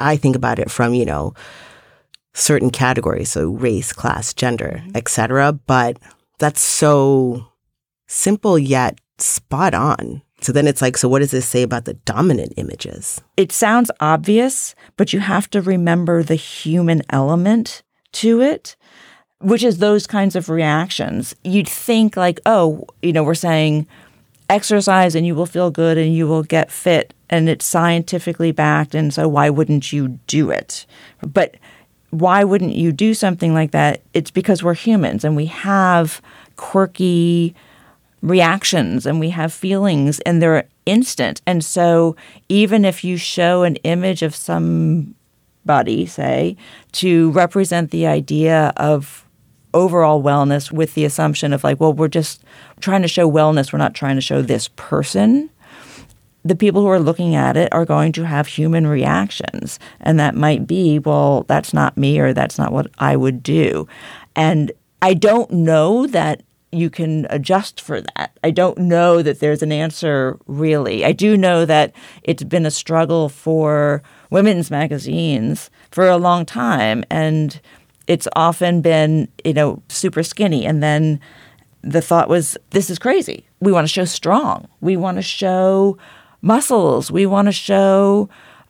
I 0.00 0.16
think 0.16 0.36
about 0.36 0.58
it 0.58 0.70
from, 0.70 0.94
you 0.94 1.04
know, 1.04 1.34
certain 2.34 2.70
categories, 2.70 3.30
so 3.30 3.50
race, 3.50 3.92
class, 3.92 4.32
gender, 4.32 4.80
mm-hmm. 4.82 4.96
etc. 4.96 5.52
But 5.52 5.98
that's 6.38 6.60
so 6.60 7.48
simple 8.06 8.58
yet 8.58 8.98
spot 9.18 9.74
on, 9.74 10.22
So 10.40 10.52
then 10.52 10.66
it's 10.66 10.80
like, 10.80 10.96
so 10.96 11.08
what 11.08 11.18
does 11.18 11.32
this 11.32 11.48
say 11.48 11.62
about 11.62 11.84
the 11.84 11.94
dominant 11.94 12.54
images? 12.56 13.20
It 13.36 13.50
sounds 13.50 13.90
obvious, 14.00 14.74
but 14.96 15.12
you 15.12 15.20
have 15.20 15.50
to 15.50 15.60
remember 15.60 16.22
the 16.22 16.36
human 16.36 17.02
element 17.10 17.82
to 18.12 18.40
it, 18.40 18.76
which 19.40 19.64
is 19.64 19.78
those 19.78 20.06
kinds 20.06 20.36
of 20.36 20.48
reactions. 20.48 21.34
You'd 21.42 21.68
think, 21.68 22.16
like, 22.16 22.40
oh, 22.46 22.86
you 23.02 23.12
know, 23.12 23.24
we're 23.24 23.34
saying 23.34 23.86
exercise 24.48 25.14
and 25.14 25.26
you 25.26 25.34
will 25.34 25.46
feel 25.46 25.70
good 25.70 25.98
and 25.98 26.14
you 26.14 26.26
will 26.26 26.42
get 26.42 26.70
fit 26.70 27.12
and 27.28 27.48
it's 27.48 27.66
scientifically 27.66 28.52
backed. 28.52 28.94
And 28.94 29.12
so 29.12 29.28
why 29.28 29.50
wouldn't 29.50 29.92
you 29.92 30.18
do 30.26 30.50
it? 30.50 30.86
But 31.20 31.56
why 32.10 32.44
wouldn't 32.44 32.74
you 32.74 32.92
do 32.92 33.12
something 33.12 33.52
like 33.52 33.72
that? 33.72 34.02
It's 34.14 34.30
because 34.30 34.62
we're 34.62 34.74
humans 34.74 35.24
and 35.24 35.36
we 35.36 35.46
have 35.46 36.22
quirky 36.56 37.54
reactions 38.22 39.06
and 39.06 39.20
we 39.20 39.30
have 39.30 39.52
feelings 39.52 40.20
and 40.20 40.42
they're 40.42 40.68
instant. 40.86 41.40
And 41.46 41.64
so 41.64 42.16
even 42.48 42.84
if 42.84 43.04
you 43.04 43.16
show 43.16 43.62
an 43.62 43.76
image 43.76 44.22
of 44.22 44.34
somebody, 44.34 46.06
say, 46.06 46.56
to 46.92 47.30
represent 47.30 47.90
the 47.90 48.06
idea 48.06 48.72
of 48.76 49.24
overall 49.74 50.22
wellness 50.22 50.72
with 50.72 50.94
the 50.94 51.04
assumption 51.04 51.52
of 51.52 51.62
like, 51.62 51.78
well, 51.78 51.92
we're 51.92 52.08
just 52.08 52.42
trying 52.80 53.02
to 53.02 53.08
show 53.08 53.30
wellness, 53.30 53.72
we're 53.72 53.78
not 53.78 53.94
trying 53.94 54.16
to 54.16 54.22
show 54.22 54.42
this 54.42 54.68
person. 54.76 55.50
The 56.44 56.56
people 56.56 56.80
who 56.82 56.88
are 56.88 57.00
looking 57.00 57.34
at 57.34 57.56
it 57.56 57.68
are 57.72 57.84
going 57.84 58.12
to 58.12 58.24
have 58.24 58.46
human 58.46 58.86
reactions. 58.86 59.78
And 60.00 60.18
that 60.18 60.34
might 60.34 60.66
be, 60.66 60.98
well, 60.98 61.42
that's 61.42 61.74
not 61.74 61.98
me 61.98 62.18
or 62.18 62.32
that's 62.32 62.58
not 62.58 62.72
what 62.72 62.90
I 62.98 63.16
would 63.16 63.42
do. 63.42 63.86
And 64.34 64.72
I 65.02 65.14
don't 65.14 65.50
know 65.50 66.06
that 66.06 66.42
you 66.70 66.90
can 66.90 67.26
adjust 67.30 67.80
for 67.80 68.00
that. 68.00 68.36
I 68.44 68.50
don't 68.50 68.78
know 68.78 69.22
that 69.22 69.40
there's 69.40 69.62
an 69.62 69.72
answer 69.72 70.38
really. 70.46 71.04
I 71.04 71.12
do 71.12 71.36
know 71.36 71.64
that 71.64 71.94
it's 72.22 72.42
been 72.42 72.66
a 72.66 72.70
struggle 72.70 73.28
for 73.28 74.02
women's 74.30 74.70
magazines 74.70 75.70
for 75.90 76.08
a 76.08 76.18
long 76.18 76.44
time 76.44 77.04
and 77.10 77.60
it's 78.06 78.28
often 78.36 78.80
been, 78.80 79.28
you 79.44 79.54
know, 79.54 79.82
super 79.88 80.22
skinny 80.22 80.66
and 80.66 80.82
then 80.82 81.20
the 81.82 82.02
thought 82.02 82.28
was 82.28 82.56
this 82.70 82.90
is 82.90 82.98
crazy. 82.98 83.46
We 83.60 83.72
want 83.72 83.86
to 83.86 83.92
show 83.92 84.04
strong. 84.04 84.68
We 84.80 84.96
want 84.96 85.16
to 85.16 85.22
show 85.22 85.96
muscles. 86.42 87.10
We 87.10 87.24
want 87.26 87.46
to 87.46 87.52
show 87.52 88.28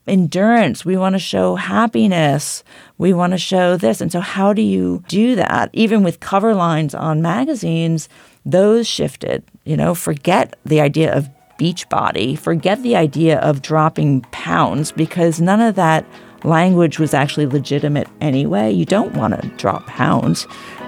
endurance. 0.08 0.84
We 0.84 0.96
want 0.96 1.14
to 1.14 1.18
show 1.18 1.54
happiness. 1.54 2.64
We 2.98 3.12
want 3.12 3.32
to 3.32 3.38
show 3.38 3.76
this. 3.76 4.00
And 4.00 4.10
so, 4.10 4.20
how 4.20 4.52
do 4.52 4.62
you 4.62 5.04
do 5.08 5.34
that? 5.36 5.70
Even 5.72 6.02
with 6.02 6.20
cover 6.20 6.54
lines 6.54 6.94
on 6.94 7.22
magazines, 7.22 8.08
those 8.44 8.86
shifted. 8.86 9.44
You 9.64 9.76
know, 9.76 9.94
forget 9.94 10.56
the 10.64 10.80
idea 10.80 11.14
of 11.14 11.28
beach 11.58 11.88
body, 11.88 12.36
forget 12.36 12.82
the 12.82 12.96
idea 12.96 13.38
of 13.40 13.62
dropping 13.62 14.22
pounds 14.30 14.92
because 14.92 15.40
none 15.40 15.60
of 15.60 15.74
that 15.74 16.06
language 16.44 16.98
was 16.98 17.12
actually 17.12 17.46
legitimate 17.46 18.08
anyway. 18.20 18.70
You 18.70 18.84
don't 18.84 19.14
want 19.14 19.40
to 19.40 19.48
drop 19.56 19.86
pounds. 19.86 20.46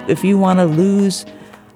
If 0.08 0.24
you 0.24 0.38
want 0.38 0.60
to 0.60 0.64
lose 0.64 1.26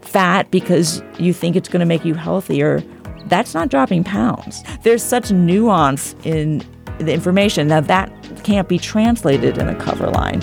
fat 0.00 0.50
because 0.50 1.02
you 1.18 1.32
think 1.32 1.56
it's 1.56 1.68
going 1.68 1.80
to 1.80 1.86
make 1.86 2.04
you 2.04 2.14
healthier, 2.14 2.82
that's 3.26 3.54
not 3.54 3.68
dropping 3.68 4.04
pounds. 4.04 4.62
There's 4.82 5.02
such 5.02 5.32
nuance 5.32 6.14
in 6.24 6.62
the 6.98 7.12
information. 7.12 7.68
Now, 7.68 7.80
that 7.80 8.10
can't 8.44 8.68
be 8.68 8.78
translated 8.78 9.58
in 9.58 9.68
a 9.68 9.74
cover 9.74 10.08
line. 10.08 10.40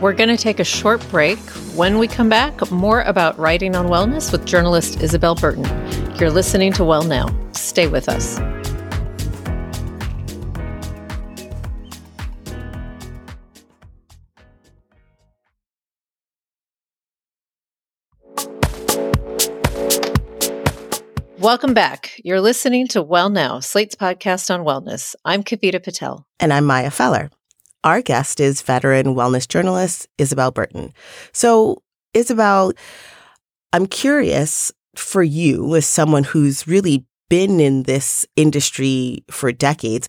We're 0.00 0.12
going 0.12 0.28
to 0.28 0.36
take 0.36 0.60
a 0.60 0.64
short 0.64 1.06
break. 1.10 1.38
When 1.74 1.98
we 1.98 2.06
come 2.06 2.28
back, 2.28 2.70
more 2.70 3.00
about 3.02 3.38
writing 3.38 3.74
on 3.74 3.86
wellness 3.86 4.30
with 4.30 4.44
journalist 4.44 5.02
Isabel 5.02 5.34
Burton. 5.34 5.64
You're 6.16 6.30
listening 6.30 6.72
to 6.74 6.84
Well 6.84 7.02
Now. 7.02 7.34
Stay 7.52 7.86
with 7.86 8.08
us. 8.08 8.38
Welcome 21.46 21.74
back. 21.74 22.20
You're 22.24 22.40
listening 22.40 22.88
to 22.88 23.00
Well 23.00 23.30
Now, 23.30 23.60
Slate's 23.60 23.94
podcast 23.94 24.52
on 24.52 24.64
wellness. 24.64 25.14
I'm 25.24 25.44
Kavita 25.44 25.80
Patel. 25.80 26.26
And 26.40 26.52
I'm 26.52 26.64
Maya 26.64 26.90
Feller. 26.90 27.30
Our 27.84 28.02
guest 28.02 28.40
is 28.40 28.62
veteran 28.62 29.14
wellness 29.14 29.46
journalist 29.46 30.08
Isabel 30.18 30.50
Burton. 30.50 30.92
So, 31.32 31.84
Isabel, 32.14 32.72
I'm 33.72 33.86
curious 33.86 34.72
for 34.96 35.22
you, 35.22 35.76
as 35.76 35.86
someone 35.86 36.24
who's 36.24 36.66
really 36.66 37.06
been 37.30 37.60
in 37.60 37.84
this 37.84 38.26
industry 38.34 39.22
for 39.30 39.52
decades, 39.52 40.08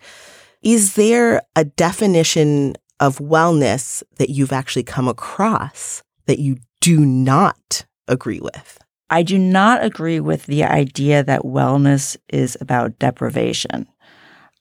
is 0.63 0.95
there 0.95 1.43
a 1.56 1.65
definition 1.65 2.73
of 3.00 3.19
wellness 3.19 4.02
that 4.17 4.32
you've 4.32 4.52
actually 4.52 4.82
come 4.82 5.08
across 5.08 6.02
that 6.26 6.39
you 6.39 6.58
do 6.82 7.06
not 7.06 7.86
agree 8.08 8.39
with? 8.39 8.80
I 9.10 9.24
do 9.24 9.38
not 9.38 9.84
agree 9.84 10.20
with 10.20 10.46
the 10.46 10.63
idea 10.63 11.24
that 11.24 11.41
wellness 11.43 12.17
is 12.30 12.58
about 12.60 13.00
deprivation. 13.00 13.88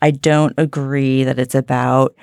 I 0.01 0.11
don't 0.11 0.55
agree 0.57 1.25
that 1.25 1.39
it's 1.39 1.55
about 1.55 2.15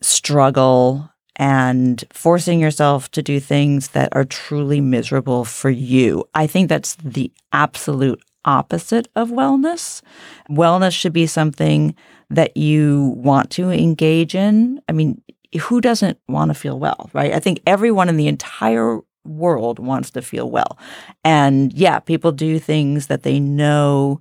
struggle 0.00 1.10
and 1.36 2.02
forcing 2.12 2.60
yourself 2.60 3.10
to 3.10 3.22
do 3.22 3.38
things 3.40 3.88
that 3.88 4.08
are 4.12 4.24
truly 4.24 4.80
miserable 4.80 5.44
for 5.44 5.68
you. 5.68 6.24
I 6.34 6.46
think 6.46 6.68
that's 6.68 6.94
the 6.96 7.30
absolute 7.52 8.22
opposite 8.44 9.08
of 9.14 9.28
wellness. 9.28 10.00
Wellness 10.48 10.92
should 10.92 11.12
be 11.12 11.26
something 11.26 11.94
that 12.30 12.56
you 12.56 13.14
want 13.16 13.50
to 13.50 13.70
engage 13.70 14.34
in. 14.34 14.80
I 14.88 14.92
mean, 14.92 15.20
who 15.60 15.80
doesn't 15.80 16.18
want 16.28 16.50
to 16.50 16.54
feel 16.54 16.78
well, 16.78 17.10
right? 17.12 17.32
I 17.32 17.40
think 17.40 17.60
everyone 17.66 18.08
in 18.08 18.16
the 18.16 18.28
entire 18.28 19.00
world 19.26 19.78
wants 19.78 20.10
to 20.12 20.22
feel 20.22 20.50
well. 20.50 20.78
And 21.24 21.72
yeah, 21.72 21.98
people 21.98 22.32
do 22.32 22.58
things 22.58 23.06
that 23.08 23.22
they 23.22 23.40
know 23.40 24.20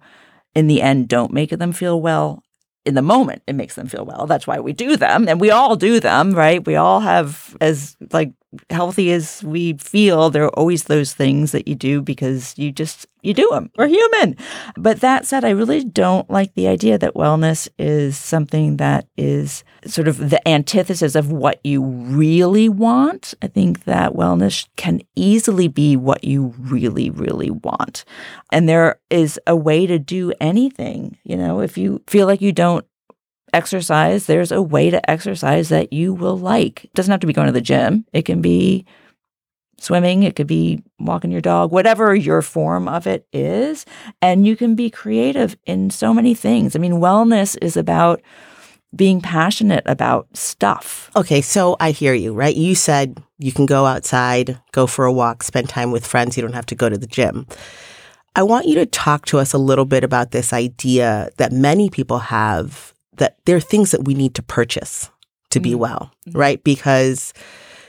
in 0.53 0.67
the 0.67 0.81
end 0.81 1.07
don't 1.07 1.33
make 1.33 1.51
them 1.51 1.71
feel 1.71 2.01
well. 2.01 2.41
In 2.85 2.93
the 2.93 3.01
moment, 3.01 3.41
it 3.47 3.53
makes 3.53 3.75
them 3.75 3.87
feel 3.87 4.05
well. 4.05 4.27
That's 4.27 4.45
why 4.45 4.59
we 4.59 4.71
do 4.71 4.95
them. 4.95 5.27
And 5.27 5.41
we 5.41 5.49
all 5.49 5.75
do 5.75 5.99
them, 5.99 6.33
right? 6.33 6.65
We 6.65 6.75
all 6.75 6.99
have, 6.99 7.57
as 7.59 7.97
like 8.11 8.31
healthy 8.69 9.11
as 9.11 9.43
we 9.43 9.73
feel, 9.73 10.29
there 10.29 10.45
are 10.45 10.59
always 10.59 10.85
those 10.85 11.13
things 11.13 11.51
that 11.51 11.67
you 11.67 11.75
do 11.75 12.01
because 12.01 12.57
you 12.57 12.71
just 12.71 13.07
you 13.25 13.33
do 13.33 13.49
them. 13.51 13.71
We're 13.75 13.87
human. 13.87 14.37
But 14.77 15.01
that 15.01 15.25
said, 15.25 15.43
I 15.43 15.49
really 15.49 15.83
don't 15.83 16.29
like 16.29 16.53
the 16.53 16.67
idea 16.67 16.97
that 16.99 17.15
wellness 17.15 17.67
is 17.79 18.17
something 18.17 18.77
that 18.77 19.07
is 19.17 19.63
sort 19.85 20.07
of 20.07 20.29
the 20.29 20.47
antithesis 20.47 21.15
of 21.15 21.31
what 21.31 21.59
you 21.63 21.83
really 21.83 22.69
want. 22.69 23.33
I 23.41 23.47
think 23.47 23.85
that 23.85 24.13
wellness 24.13 24.67
can 24.75 25.01
easily 25.15 25.67
be 25.67 25.95
what 25.97 26.23
you 26.23 26.53
really, 26.59 27.09
really 27.09 27.49
want. 27.49 28.05
And 28.51 28.69
there 28.69 28.99
is 29.09 29.39
a 29.47 29.55
way 29.55 29.87
to 29.87 29.97
do 29.97 30.31
anything. 30.39 31.17
You 31.23 31.37
know, 31.37 31.61
if 31.61 31.77
you 31.77 32.03
feel 32.07 32.27
like 32.27 32.41
you 32.41 32.51
don't 32.51 32.85
exercise, 33.55 34.25
there's 34.25 34.51
a 34.51 34.61
way 34.61 34.89
to 34.89 35.09
exercise 35.09 35.69
that 35.69 35.93
you 35.93 36.13
will 36.13 36.37
like. 36.37 36.85
It 36.85 36.93
doesn't 36.93 37.11
have 37.11 37.21
to 37.21 37.27
be 37.27 37.33
going 37.33 37.47
to 37.47 37.53
the 37.53 37.61
gym. 37.61 38.05
It 38.13 38.23
can 38.23 38.41
be 38.41 38.85
swimming, 39.79 40.23
it 40.23 40.35
could 40.35 40.47
be 40.47 40.81
walking 40.99 41.31
your 41.31 41.41
dog, 41.41 41.71
whatever 41.71 42.15
your 42.15 42.41
form 42.41 42.87
of 42.87 43.07
it 43.07 43.27
is. 43.33 43.85
And 44.21 44.45
you 44.45 44.55
can 44.55 44.75
be 44.75 44.89
creative 44.89 45.57
in 45.65 45.89
so 45.89 46.13
many 46.13 46.33
things. 46.33 46.75
I 46.75 46.79
mean, 46.79 46.93
wellness 46.93 47.57
is 47.61 47.77
about 47.77 48.21
being 48.95 49.19
passionate 49.19 49.83
about 49.85 50.27
stuff. 50.35 51.11
Okay, 51.15 51.41
so 51.41 51.75
I 51.79 51.91
hear 51.91 52.13
you, 52.13 52.33
right? 52.33 52.55
You 52.55 52.75
said 52.75 53.21
you 53.37 53.51
can 53.51 53.65
go 53.65 53.85
outside, 53.85 54.57
go 54.71 54.87
for 54.87 55.05
a 55.05 55.11
walk, 55.11 55.43
spend 55.43 55.67
time 55.67 55.91
with 55.91 56.07
friends. 56.07 56.37
You 56.37 56.43
don't 56.43 56.53
have 56.53 56.65
to 56.67 56.75
go 56.75 56.87
to 56.87 56.97
the 56.97 57.07
gym. 57.07 57.45
I 58.37 58.43
want 58.43 58.67
you 58.67 58.75
to 58.75 58.85
talk 58.85 59.25
to 59.27 59.39
us 59.39 59.53
a 59.53 59.57
little 59.57 59.85
bit 59.85 60.03
about 60.03 60.31
this 60.31 60.53
idea 60.53 61.29
that 61.37 61.51
many 61.51 61.89
people 61.89 62.19
have 62.19 62.94
that 63.17 63.37
there 63.45 63.55
are 63.55 63.61
things 63.61 63.91
that 63.91 64.05
we 64.05 64.13
need 64.13 64.35
to 64.35 64.43
purchase 64.43 65.09
to 65.51 65.59
be 65.59 65.71
mm-hmm. 65.71 65.79
well, 65.79 66.11
mm-hmm. 66.27 66.37
right? 66.37 66.63
Because, 66.63 67.33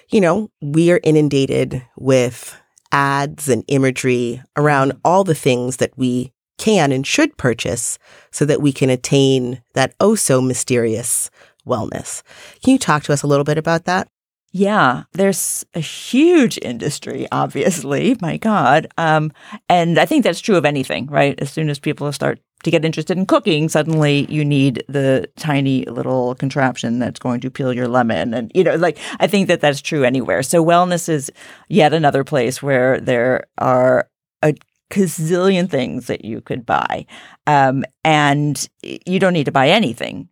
you 0.09 0.21
know, 0.21 0.51
we 0.61 0.91
are 0.91 1.01
inundated 1.03 1.83
with 1.97 2.57
ads 2.93 3.49
and 3.49 3.65
imagery 3.69 4.43
around 4.57 4.93
all 5.05 5.25
the 5.25 5.35
things 5.35 5.79
that 5.79 5.97
we 5.97 6.33
can 6.59 6.93
and 6.93 7.07
should 7.07 7.37
purchase 7.37 7.99
so 8.31 8.45
that 8.45 8.63
we 8.63 8.73
can 8.73 8.89
attain 8.89 9.63
that 9.75 9.95
oh 10.01 10.15
so 10.15 10.41
mysterious 10.41 11.31
wellness. 11.67 12.23
Can 12.63 12.73
you 12.73 12.79
talk 12.79 13.03
to 13.05 13.13
us 13.13 13.23
a 13.23 13.27
little 13.27 13.45
bit 13.45 13.59
about 13.59 13.85
that? 13.85 14.09
Yeah, 14.53 15.03
there's 15.13 15.67
a 15.75 15.81
huge 15.81 16.59
industry, 16.63 17.27
obviously. 17.31 18.17
My 18.23 18.39
God. 18.39 18.87
Um, 18.97 19.33
and 19.69 19.99
I 19.99 20.07
think 20.07 20.25
that's 20.25 20.41
true 20.41 20.57
of 20.57 20.65
anything, 20.65 21.07
right? 21.09 21.39
As 21.41 21.51
soon 21.51 21.69
as 21.69 21.79
people 21.79 22.11
start 22.13 22.41
to 22.67 22.71
get 22.71 22.85
interested 22.85 23.17
in 23.17 23.27
cooking, 23.27 23.69
suddenly 23.69 24.27
you 24.29 24.45
need 24.45 24.83
the 24.89 25.31
tiny 25.37 25.85
little 25.85 26.35
contraption 26.35 26.99
that's 26.99 27.21
going 27.21 27.41
to 27.41 27.51
peel 27.51 27.73
your 27.73 27.87
lemon. 27.87 28.35
And, 28.35 28.51
you 28.55 28.65
know, 28.65 28.75
like, 28.75 28.99
I 29.21 29.29
think 29.29 29.47
that 29.47 29.61
that's 29.61 29.81
true 29.81 30.03
anywhere. 30.03 30.43
So, 30.43 30.65
wellness 30.65 31.09
is 31.09 31.31
yet 31.69 31.95
another 31.95 32.25
place 32.25 32.61
where 32.61 32.99
there 32.99 33.45
are 33.59 34.09
a 34.43 34.55
gazillion 34.91 35.71
things 35.71 36.09
that 36.09 36.25
you 36.25 36.41
could 36.41 36.67
buy. 36.67 37.07
Um, 37.47 37.85
and 38.05 38.69
you 38.83 39.21
don't 39.21 39.33
need 39.33 39.45
to 39.47 39.53
buy 39.53 39.69
anything. 39.69 40.29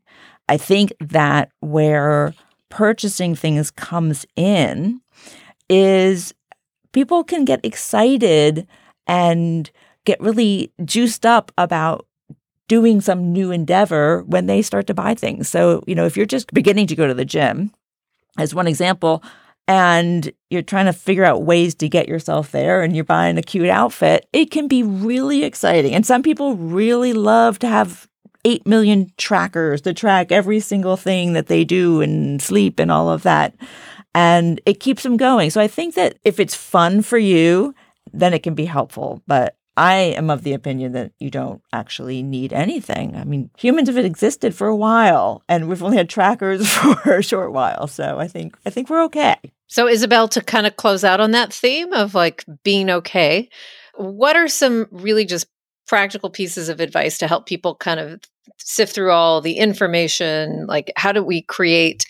I 0.49 0.57
think 0.57 0.93
that 1.01 1.53
where 1.61 2.35
purchasing 2.69 3.37
things 3.37 3.71
comes 3.71 4.27
in 4.35 5.01
is 5.69 6.35
people 6.93 7.23
can 7.23 7.45
get 7.45 7.65
excited 7.65 8.67
and 9.07 9.71
get 10.05 10.21
really 10.21 10.73
juiced 10.85 11.25
up 11.25 11.53
about 11.57 12.07
doing 12.69 13.01
some 13.01 13.33
new 13.33 13.51
endeavor 13.51 14.23
when 14.23 14.47
they 14.47 14.63
start 14.63 14.87
to 14.87 14.95
buy 14.95 15.15
things. 15.15 15.49
So, 15.49 15.83
you 15.87 15.95
know, 15.95 16.07
if 16.07 16.17
you're 16.17 16.27
just 16.27 16.53
beginning 16.53 16.87
to 16.89 16.97
go 16.97 17.07
to 17.07 17.15
the 17.15 17.25
gym, 17.25 17.73
as 18.39 18.55
one 18.55 18.67
example, 18.67 19.23
and 19.67 20.33
you're 20.51 20.63
trying 20.63 20.87
to 20.87 20.93
figure 20.93 21.25
out 21.25 21.45
ways 21.45 21.75
to 21.77 21.89
get 21.89 22.09
yourself 22.09 22.51
there 22.51 22.83
and 22.83 22.95
you're 22.95 23.05
buying 23.05 23.39
a 23.39 23.43
cute 23.43 23.69
outfit, 23.69 24.29
it 24.33 24.51
can 24.51 24.69
be 24.69 24.83
really 24.83 25.45
exciting. 25.45 25.95
And 25.95 26.05
some 26.05 26.23
people 26.23 26.57
really 26.57 27.13
love 27.13 27.59
to 27.61 27.69
have 27.69 28.09
8 28.45 28.67
million 28.67 29.11
trackers 29.17 29.81
to 29.83 29.95
track 29.95 30.31
every 30.31 30.61
single 30.61 30.97
thing 30.97 31.33
that 31.33 31.47
they 31.47 31.65
do 31.65 32.03
and 32.03 32.43
sleep 32.43 32.79
and 32.79 32.91
all 32.91 33.09
of 33.09 33.23
that. 33.23 33.55
And 34.15 34.61
it 34.67 34.81
keeps 34.81 35.03
them 35.03 35.17
going. 35.17 35.51
So 35.51 35.61
I 35.61 35.67
think 35.67 35.95
that 35.95 36.19
if 36.25 36.39
it's 36.39 36.55
fun 36.55 37.03
for 37.03 37.19
you, 37.19 37.75
then 38.13 38.35
it 38.35 38.43
can 38.43 38.55
be 38.55 38.67
helpful. 38.67 39.23
But 39.27 39.57
I 39.77 39.95
am 39.95 40.31
of 40.31 40.43
the 40.43 40.53
opinion 40.53 40.93
that 40.93 41.13
you 41.19 41.31
don't 41.31 41.61
actually 41.73 42.23
need 42.23 42.53
anything. 42.53 43.17
I 43.17 43.25
mean, 43.25 43.51
humans 43.59 43.89
have 43.89 43.99
existed 43.99 44.55
for 44.55 44.69
a 44.69 44.77
while 44.77 45.43
and 45.49 45.69
we've 45.69 45.83
only 45.83 45.97
had 45.97 46.09
trackers 46.09 46.69
for 46.73 47.17
a 47.17 47.23
short 47.23 47.53
while. 47.53 47.87
So 47.89 48.19
I 48.19 48.29
think 48.29 48.57
I 48.65 48.71
think 48.71 48.89
we're 48.89 49.05
okay. 49.05 49.37
So 49.67 49.89
Isabel 49.89 50.29
to 50.29 50.41
kind 50.41 50.67
of 50.67 50.77
close 50.77 51.03
out 51.03 51.21
on 51.21 51.33
that 51.33 51.53
theme 51.53 51.93
of 51.93 52.15
like 52.15 52.45
being 52.63 52.89
okay, 52.91 53.49
what 53.97 54.37
are 54.37 54.49
some 54.49 54.87
really 54.91 55.25
just 55.25 55.47
practical 55.87 56.31
pieces 56.31 56.69
of 56.69 56.81
advice 56.81 57.19
to 57.19 57.27
help 57.27 57.47
people 57.47 57.75
kind 57.75 57.99
of 57.99 58.21
sift 58.59 58.95
through 58.95 59.11
all 59.11 59.41
the 59.41 59.59
information? 59.59 60.67
Like 60.67 60.93
how 60.97 61.11
do 61.11 61.23
we 61.23 61.43
create 61.43 62.07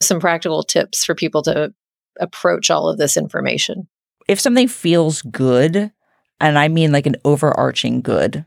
some 0.00 0.20
practical 0.20 0.62
tips 0.62 1.04
for 1.04 1.14
people 1.14 1.42
to 1.42 1.74
approach 2.20 2.70
all 2.70 2.88
of 2.88 2.96
this 2.96 3.18
information? 3.18 3.86
If 4.28 4.40
something 4.40 4.66
feels 4.66 5.22
good, 5.22 5.92
and 6.40 6.58
I 6.58 6.68
mean 6.68 6.92
like 6.92 7.06
an 7.06 7.16
overarching 7.24 8.00
good, 8.00 8.44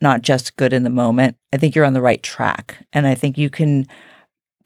not 0.00 0.22
just 0.22 0.56
good 0.56 0.72
in 0.72 0.84
the 0.84 0.90
moment, 0.90 1.36
I 1.52 1.56
think 1.56 1.74
you're 1.74 1.84
on 1.84 1.94
the 1.94 2.02
right 2.02 2.22
track. 2.22 2.86
And 2.92 3.06
I 3.06 3.14
think 3.14 3.38
you 3.38 3.50
can 3.50 3.86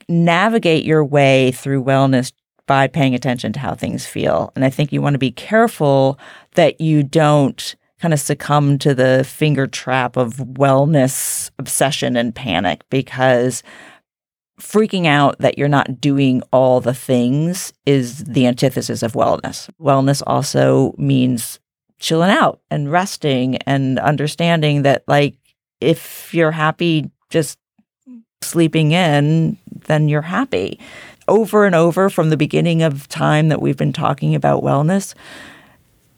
navigate 0.09 0.85
your 0.85 1.05
way 1.05 1.53
through 1.53 1.85
wellness 1.85 2.33
by 2.67 2.87
paying 2.87 3.15
attention 3.15 3.53
to 3.53 3.61
how 3.61 3.75
things 3.75 4.07
feel. 4.07 4.53
And 4.55 4.65
I 4.65 4.71
think 4.71 4.93
you 4.93 5.03
want 5.03 5.15
to 5.15 5.19
be 5.19 5.33
careful 5.33 6.19
that 6.55 6.81
you 6.81 7.03
don't 7.03 7.75
kind 8.01 8.15
of 8.15 8.21
succumb 8.21 8.79
to 8.79 8.95
the 8.95 9.25
finger 9.25 9.67
trap 9.67 10.17
of 10.17 10.37
wellness 10.37 11.51
obsession 11.59 12.17
and 12.17 12.35
panic 12.35 12.83
because 12.89 13.63
freaking 14.61 15.07
out 15.07 15.39
that 15.39 15.59
you're 15.59 15.69
not 15.69 16.01
doing 16.01 16.43
all 16.53 16.81
the 16.81 16.95
things 16.95 17.73
is 17.87 18.25
the 18.25 18.47
antithesis 18.47 19.03
of 19.03 19.13
wellness. 19.13 19.69
Wellness 19.81 20.23
also 20.27 20.95
means 20.97 21.59
chilling 22.01 22.31
out 22.31 22.61
and 22.71 22.91
resting 22.91 23.57
and 23.59 23.99
understanding 23.99 24.83
that 24.83 25.05
like 25.07 25.37
if 25.81 26.35
you're 26.35 26.51
happy 26.51 27.11
just 27.29 27.59
sleeping 28.43 28.93
in, 28.93 29.57
then 29.87 30.09
you're 30.09 30.23
happy. 30.23 30.81
Over 31.29 31.65
and 31.65 31.75
over 31.75 32.11
from 32.11 32.31
the 32.31 32.37
beginning 32.37 32.83
of 32.83 33.07
time 33.09 33.49
that 33.49 33.63
we've 33.63 33.77
been 33.77 33.93
talking 33.93 34.35
about 34.35 34.65
wellness, 34.65 35.15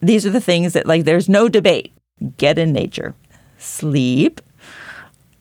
these 0.01 0.25
are 0.25 0.31
the 0.31 0.41
things 0.41 0.73
that 0.73 0.87
like 0.87 1.05
there's 1.05 1.29
no 1.29 1.49
debate. 1.49 1.93
Get 2.39 2.59
in 2.59 2.73
nature, 2.73 3.15
sleep, 3.59 4.41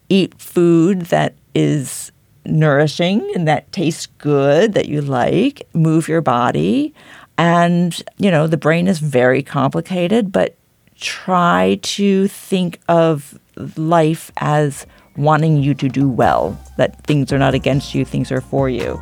eat 0.10 0.40
food 0.42 1.04
that 1.04 1.36
is 1.54 2.12
nourishing 2.46 3.32
and 3.36 3.48
that 3.48 3.72
tastes 3.72 4.08
good, 4.18 4.74
that 4.74 4.90
you 4.90 5.02
like, 5.02 5.68
move 5.74 6.08
your 6.08 6.22
body, 6.22 6.94
and, 7.42 8.04
you 8.20 8.30
know, 8.30 8.46
the 8.46 8.56
brain 8.56 8.88
is 8.88 9.00
very 9.00 9.42
complicated, 9.42 10.32
but 10.32 10.56
try 11.00 11.80
to 11.82 12.28
think 12.28 12.80
of 12.88 13.40
life 13.76 14.32
as 14.38 14.86
wanting 15.18 15.58
you 15.58 15.74
to 15.74 15.90
do 15.90 16.08
well, 16.08 16.56
that 16.78 17.04
things 17.08 17.34
are 17.34 17.40
not 17.40 17.56
against 17.56 17.96
you, 17.96 18.06
things 18.06 18.32
are 18.32 18.42
for 18.42 18.70
you. 18.70 19.02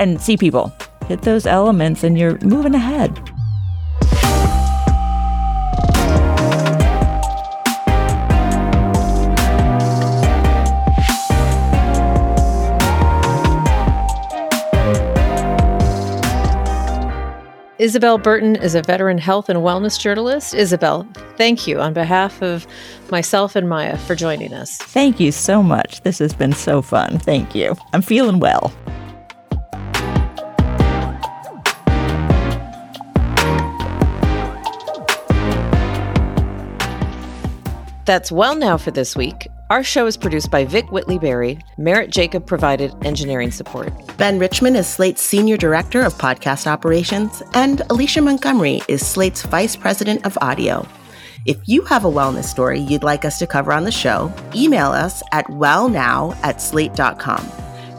And 0.00 0.20
see 0.20 0.36
people, 0.36 0.72
hit 1.06 1.22
those 1.22 1.46
elements, 1.46 2.02
and 2.02 2.18
you're 2.18 2.40
moving 2.40 2.74
ahead. 2.74 3.16
Isabel 17.80 18.18
Burton 18.18 18.56
is 18.56 18.74
a 18.74 18.82
veteran 18.82 19.16
health 19.16 19.48
and 19.48 19.60
wellness 19.60 19.98
journalist. 19.98 20.52
Isabel, 20.52 21.08
thank 21.38 21.66
you 21.66 21.80
on 21.80 21.94
behalf 21.94 22.42
of 22.42 22.66
myself 23.10 23.56
and 23.56 23.70
Maya 23.70 23.96
for 23.96 24.14
joining 24.14 24.52
us. 24.52 24.76
Thank 24.76 25.18
you 25.18 25.32
so 25.32 25.62
much. 25.62 26.02
This 26.02 26.18
has 26.18 26.34
been 26.34 26.52
so 26.52 26.82
fun. 26.82 27.18
Thank 27.18 27.54
you. 27.54 27.74
I'm 27.94 28.02
feeling 28.02 28.38
well. 28.38 28.70
That's 38.04 38.30
well 38.30 38.56
now 38.56 38.76
for 38.76 38.90
this 38.90 39.16
week. 39.16 39.48
Our 39.70 39.84
show 39.84 40.06
is 40.06 40.16
produced 40.16 40.50
by 40.50 40.64
Vic 40.64 40.90
Whitley 40.90 41.16
Berry. 41.16 41.56
Merritt 41.78 42.10
Jacob 42.10 42.44
provided 42.44 42.92
engineering 43.06 43.52
support. 43.52 43.92
Ben 44.16 44.36
Richmond 44.36 44.76
is 44.76 44.88
Slate's 44.88 45.22
Senior 45.22 45.56
Director 45.56 46.02
of 46.02 46.14
Podcast 46.14 46.66
Operations, 46.66 47.40
and 47.54 47.80
Alicia 47.88 48.20
Montgomery 48.20 48.82
is 48.88 49.06
Slate's 49.06 49.42
Vice 49.42 49.76
President 49.76 50.26
of 50.26 50.36
Audio. 50.42 50.84
If 51.46 51.56
you 51.66 51.82
have 51.82 52.04
a 52.04 52.10
wellness 52.10 52.46
story 52.46 52.80
you'd 52.80 53.04
like 53.04 53.24
us 53.24 53.38
to 53.38 53.46
cover 53.46 53.72
on 53.72 53.84
the 53.84 53.92
show, 53.92 54.32
email 54.56 54.88
us 54.88 55.22
at 55.30 55.46
wellnow 55.46 56.36
at 56.42 56.60
slate.com. 56.60 57.48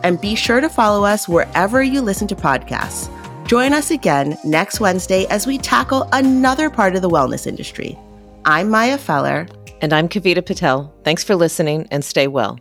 And 0.03 0.19
be 0.19 0.35
sure 0.35 0.59
to 0.59 0.67
follow 0.67 1.05
us 1.05 1.29
wherever 1.29 1.81
you 1.81 2.01
listen 2.01 2.27
to 2.27 2.35
podcasts. 2.35 3.07
Join 3.47 3.71
us 3.71 3.91
again 3.91 4.37
next 4.43 4.81
Wednesday 4.81 5.25
as 5.27 5.47
we 5.47 5.57
tackle 5.57 6.09
another 6.11 6.69
part 6.69 6.97
of 6.97 7.01
the 7.01 7.09
wellness 7.09 7.47
industry. 7.47 7.97
I'm 8.43 8.69
Maya 8.69 8.97
Feller. 8.97 9.47
And 9.81 9.93
I'm 9.93 10.07
Kavita 10.07 10.45
Patel. 10.45 10.93
Thanks 11.03 11.23
for 11.23 11.35
listening 11.35 11.87
and 11.89 12.05
stay 12.05 12.27
well. 12.27 12.59